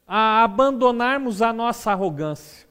a 0.07 0.43
abandonarmos 0.43 1.41
a 1.41 1.51
nossa 1.51 1.91
arrogância. 1.91 2.67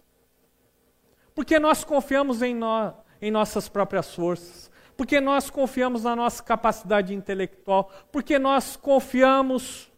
Porque 1.35 1.59
nós 1.59 1.85
confiamos 1.85 2.43
em, 2.43 2.55
no, 2.55 2.93
em 3.21 3.31
nossas 3.31 3.69
próprias 3.69 4.15
forças, 4.15 4.71
porque 4.97 5.21
nós 5.21 5.51
confiamos 5.51 6.05
na 6.05 6.15
nossa 6.15 6.43
capacidade 6.43 7.13
intelectual, 7.13 7.91
porque 8.13 8.39
nós 8.39 8.77
confiamos 8.77 9.91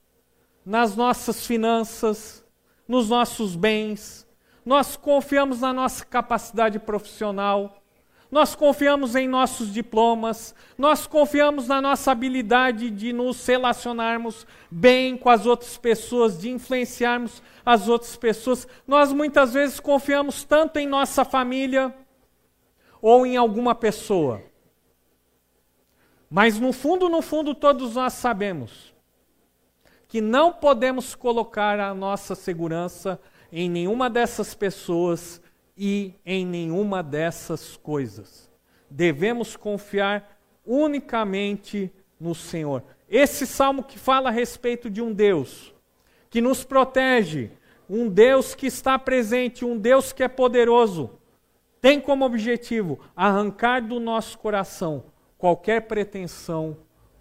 nas 0.65 0.97
nossas 0.97 1.47
finanças, 1.47 2.45
nos 2.89 3.09
nossos 3.09 3.55
bens, 3.55 4.27
nós 4.65 4.97
confiamos 4.97 5.61
na 5.61 5.73
nossa 5.73 6.05
capacidade 6.05 6.79
profissional, 6.79 7.81
nós 8.37 8.55
confiamos 8.55 9.17
em 9.17 9.27
nossos 9.27 9.73
diplomas, 9.73 10.55
nós 10.77 11.07
confiamos 11.07 11.69
na 11.69 11.81
nossa 11.81 12.13
habilidade 12.13 12.91
de 12.91 13.11
nos 13.11 13.47
relacionarmos 13.47 14.47
bem 14.71 15.17
com 15.17 15.31
as 15.31 15.47
outras 15.47 15.79
pessoas, 15.79 16.39
de 16.39 16.51
influenciarmos 16.51 17.43
as 17.65 17.89
outras 17.89 18.15
pessoas. 18.15 18.69
Nós 18.87 19.11
muitas 19.11 19.55
vezes 19.55 19.81
confiamos 19.81 20.45
tanto 20.45 20.79
em 20.79 20.87
nossa 20.87 21.25
família 21.25 21.97
ou 23.01 23.25
em 23.25 23.39
alguma 23.39 23.75
pessoa. 23.75 24.43
Mas 26.29 26.61
no 26.61 26.75
fundo, 26.75 27.09
no 27.09 27.23
fundo, 27.23 27.55
todos 27.55 27.95
nós 27.95 28.13
sabemos 28.13 28.95
que 30.09 30.21
não 30.21 30.53
podemos 30.53 31.15
colocar 31.15 31.81
a 31.81 31.95
nossa 31.95 32.35
segurança 32.35 33.19
em 33.51 33.71
nenhuma 33.71 34.11
dessas 34.11 34.55
pessoas 34.55 35.41
e 35.77 36.15
em 36.25 36.47
nenhuma 36.47 37.03
dessas 37.03 37.77
coisas. 37.77 38.51
Devemos 38.91 39.57
confiar 39.57 40.39
unicamente 40.65 41.93
no 42.19 42.35
Senhor. 42.35 42.83
Esse 43.09 43.47
salmo 43.47 43.83
que 43.83 43.99
fala 43.99 44.31
a 44.31 44.33
respeito 44.33 44.89
de 44.89 45.03
um 45.03 45.13
Deus 45.13 45.75
que 46.29 46.41
nos 46.41 46.65
protege, 46.65 47.51
um 47.89 48.09
Deus 48.09 48.55
que 48.55 48.67
está 48.67 48.99
presente, 48.99 49.65
um 49.65 49.79
Deus 49.79 50.13
que 50.13 50.23
é 50.23 50.29
poderoso, 50.29 51.11
tem 51.81 52.01
como 52.01 52.25
objetivo 52.25 52.99
arrancar 53.15 53.81
do 53.81 54.01
nosso 54.01 54.39
coração 54.39 55.05
qualquer 55.39 55.83
pretensão, 55.83 56.77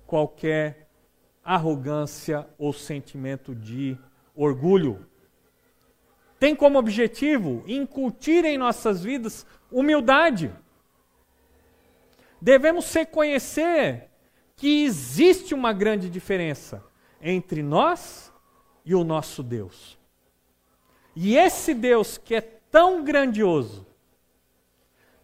qualquer 0.08 0.90
arrogância 1.44 2.48
ou 2.58 2.74
sentimento 2.74 3.54
de 3.54 3.98
orgulho 4.34 5.06
tem 6.40 6.56
como 6.56 6.78
objetivo 6.78 7.64
incutir 7.68 8.44
em 8.46 8.58
nossas 8.58 9.04
vidas 9.04 9.46
humildade. 9.72 10.52
Devemos 12.42 12.94
reconhecer 12.94 14.10
que 14.56 14.84
existe 14.84 15.54
uma 15.54 15.74
grande 15.74 16.10
diferença 16.10 16.84
entre 17.22 17.64
nós 17.64 18.32
e 18.84 18.94
o 18.94 19.04
nosso 19.04 19.42
Deus. 19.42 19.98
E 21.16 21.38
esse 21.38 21.74
Deus 21.74 22.18
que 22.18 22.36
é 22.36 22.42
tão 22.42 23.04
grandioso, 23.04 23.88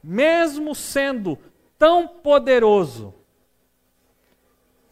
mesmo 0.02 0.74
sendo 0.74 1.38
tão 1.78 2.08
poderoso, 2.08 3.14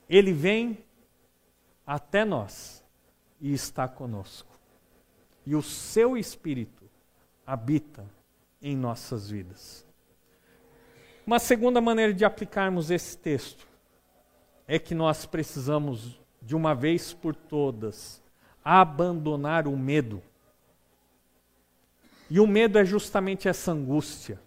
ele 0.10 0.34
vem 0.34 0.84
até 1.86 2.26
nós 2.26 2.84
e 3.40 3.54
está 3.54 3.88
conosco 3.88 4.49
e 5.50 5.56
o 5.56 5.64
seu 5.64 6.16
espírito 6.16 6.84
habita 7.44 8.06
em 8.62 8.78
nossas 8.78 9.32
vidas. 9.32 9.84
Uma 11.26 11.40
segunda 11.40 11.82
maneira 11.82 12.14
de 12.14 12.24
aplicarmos 12.24 12.92
esse 12.92 13.18
texto 13.18 13.68
é 14.68 14.78
que 14.78 14.94
nós 14.94 15.26
precisamos, 15.26 16.20
de 16.40 16.56
uma 16.56 16.76
vez 16.76 17.14
por 17.14 17.36
todas, 17.36 18.22
abandonar 18.64 19.68
o 19.68 19.76
medo. 19.76 20.22
E 22.30 22.40
o 22.40 22.46
medo 22.46 22.78
é 22.78 22.86
justamente 22.86 23.48
essa 23.48 23.72
angústia, 23.72 24.40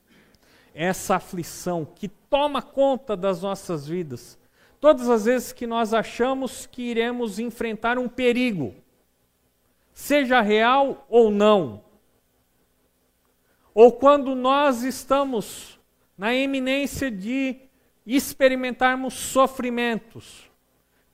essa 0.72 1.16
aflição 1.16 1.84
que 1.84 2.06
toma 2.06 2.62
conta 2.62 3.16
das 3.16 3.42
nossas 3.42 3.88
vidas. 3.88 4.38
Todas 4.80 5.08
as 5.08 5.24
vezes 5.24 5.52
que 5.52 5.66
nós 5.66 5.92
achamos 5.92 6.64
que 6.64 6.80
iremos 6.80 7.40
enfrentar 7.40 7.98
um 7.98 8.08
perigo, 8.08 8.72
seja 9.92 10.40
real 10.40 11.06
ou 11.08 11.30
não. 11.30 11.84
Ou 13.74 13.92
quando 13.92 14.34
nós 14.34 14.82
estamos 14.82 15.78
na 16.16 16.34
eminência 16.34 17.10
de 17.10 17.56
experimentarmos 18.06 19.14
sofrimentos 19.14 20.50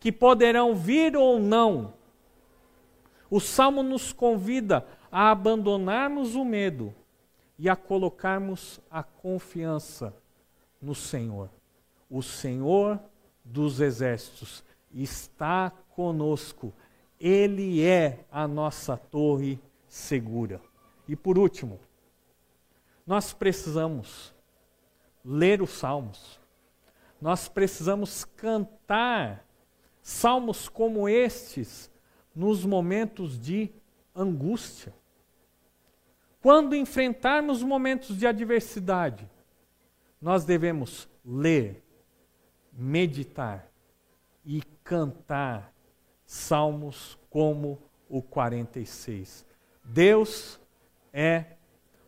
que 0.00 0.10
poderão 0.10 0.74
vir 0.74 1.16
ou 1.16 1.38
não, 1.38 1.94
o 3.30 3.40
salmo 3.40 3.82
nos 3.82 4.12
convida 4.12 4.86
a 5.10 5.30
abandonarmos 5.30 6.34
o 6.34 6.44
medo 6.44 6.94
e 7.58 7.68
a 7.68 7.76
colocarmos 7.76 8.80
a 8.90 9.02
confiança 9.02 10.14
no 10.80 10.94
Senhor. 10.94 11.50
O 12.08 12.22
Senhor 12.22 12.98
dos 13.44 13.80
exércitos 13.80 14.62
está 14.92 15.72
conosco. 15.90 16.72
Ele 17.20 17.82
é 17.84 18.24
a 18.30 18.46
nossa 18.46 18.96
torre 18.96 19.58
segura. 19.86 20.60
E 21.08 21.16
por 21.16 21.38
último, 21.38 21.80
nós 23.06 23.32
precisamos 23.32 24.34
ler 25.24 25.62
os 25.62 25.70
salmos. 25.70 26.38
Nós 27.20 27.48
precisamos 27.48 28.24
cantar 28.24 29.44
salmos 30.02 30.68
como 30.68 31.08
estes 31.08 31.90
nos 32.34 32.64
momentos 32.64 33.38
de 33.38 33.70
angústia. 34.14 34.94
Quando 36.40 36.76
enfrentarmos 36.76 37.62
momentos 37.62 38.16
de 38.16 38.26
adversidade, 38.26 39.28
nós 40.20 40.44
devemos 40.44 41.08
ler, 41.24 41.82
meditar 42.72 43.68
e 44.44 44.62
cantar 44.84 45.72
salmos 46.28 47.18
como 47.30 47.78
o 48.06 48.20
46. 48.20 49.46
Deus 49.82 50.60
é 51.10 51.56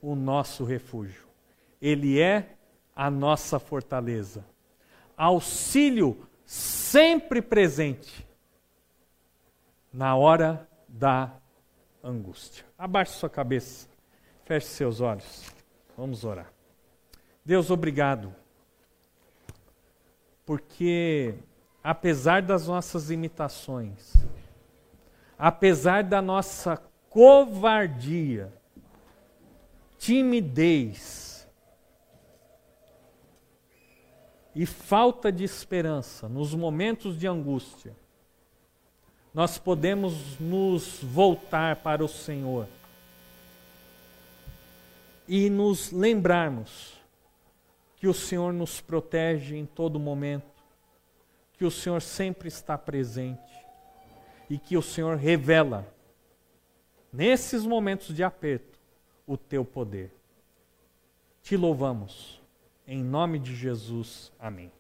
o 0.03 0.15
nosso 0.15 0.63
refúgio. 0.63 1.27
Ele 1.81 2.21
é 2.21 2.55
a 2.95 3.11
nossa 3.11 3.59
fortaleza. 3.59 4.45
Auxílio 5.17 6.29
sempre 6.45 7.41
presente 7.41 8.27
na 9.91 10.15
hora 10.15 10.69
da 10.87 11.33
angústia. 12.05 12.67
Abaixe 12.77 13.15
sua 13.15 13.31
cabeça, 13.31 13.89
feche 14.45 14.67
seus 14.67 15.01
olhos. 15.01 15.47
Vamos 15.97 16.25
orar. 16.25 16.53
Deus, 17.43 17.71
obrigado. 17.71 18.35
Porque 20.45 21.35
apesar 21.83 22.43
das 22.43 22.67
nossas 22.67 23.11
imitações, 23.11 24.15
apesar 25.39 26.05
da 26.05 26.21
nossa 26.21 26.77
covardia, 27.09 28.53
timidez 29.99 31.49
e 34.55 34.67
falta 34.67 35.31
de 35.31 35.45
esperança 35.45 36.29
nos 36.29 36.55
momentos 36.55 37.19
de 37.19 37.27
angústia, 37.27 37.95
nós 39.33 39.59
podemos 39.59 40.39
nos 40.41 41.03
voltar 41.03 41.77
para 41.77 42.05
o 42.05 42.09
Senhor 42.09 42.67
e 45.29 45.49
nos 45.49 45.93
lembrarmos 45.93 46.95
que 47.97 48.09
o 48.09 48.15
Senhor 48.15 48.53
nos 48.53 48.81
protege 48.81 49.57
em 49.57 49.65
todo 49.65 50.01
momento, 50.01 50.50
que 51.61 51.67
o 51.67 51.71
Senhor 51.71 52.01
sempre 52.01 52.49
está 52.49 52.79
presente 52.79 53.53
e 54.49 54.57
que 54.57 54.79
o 54.79 54.83
Senhor 54.83 55.19
revela, 55.19 55.87
nesses 57.13 57.67
momentos 57.67 58.17
de 58.17 58.25
aperto, 58.25 58.79
o 59.27 59.37
teu 59.37 59.63
poder. 59.63 60.11
Te 61.43 61.59
louvamos. 61.59 62.41
Em 62.87 63.05
nome 63.05 63.39
de 63.39 63.55
Jesus. 63.55 64.33
Amém. 64.39 64.73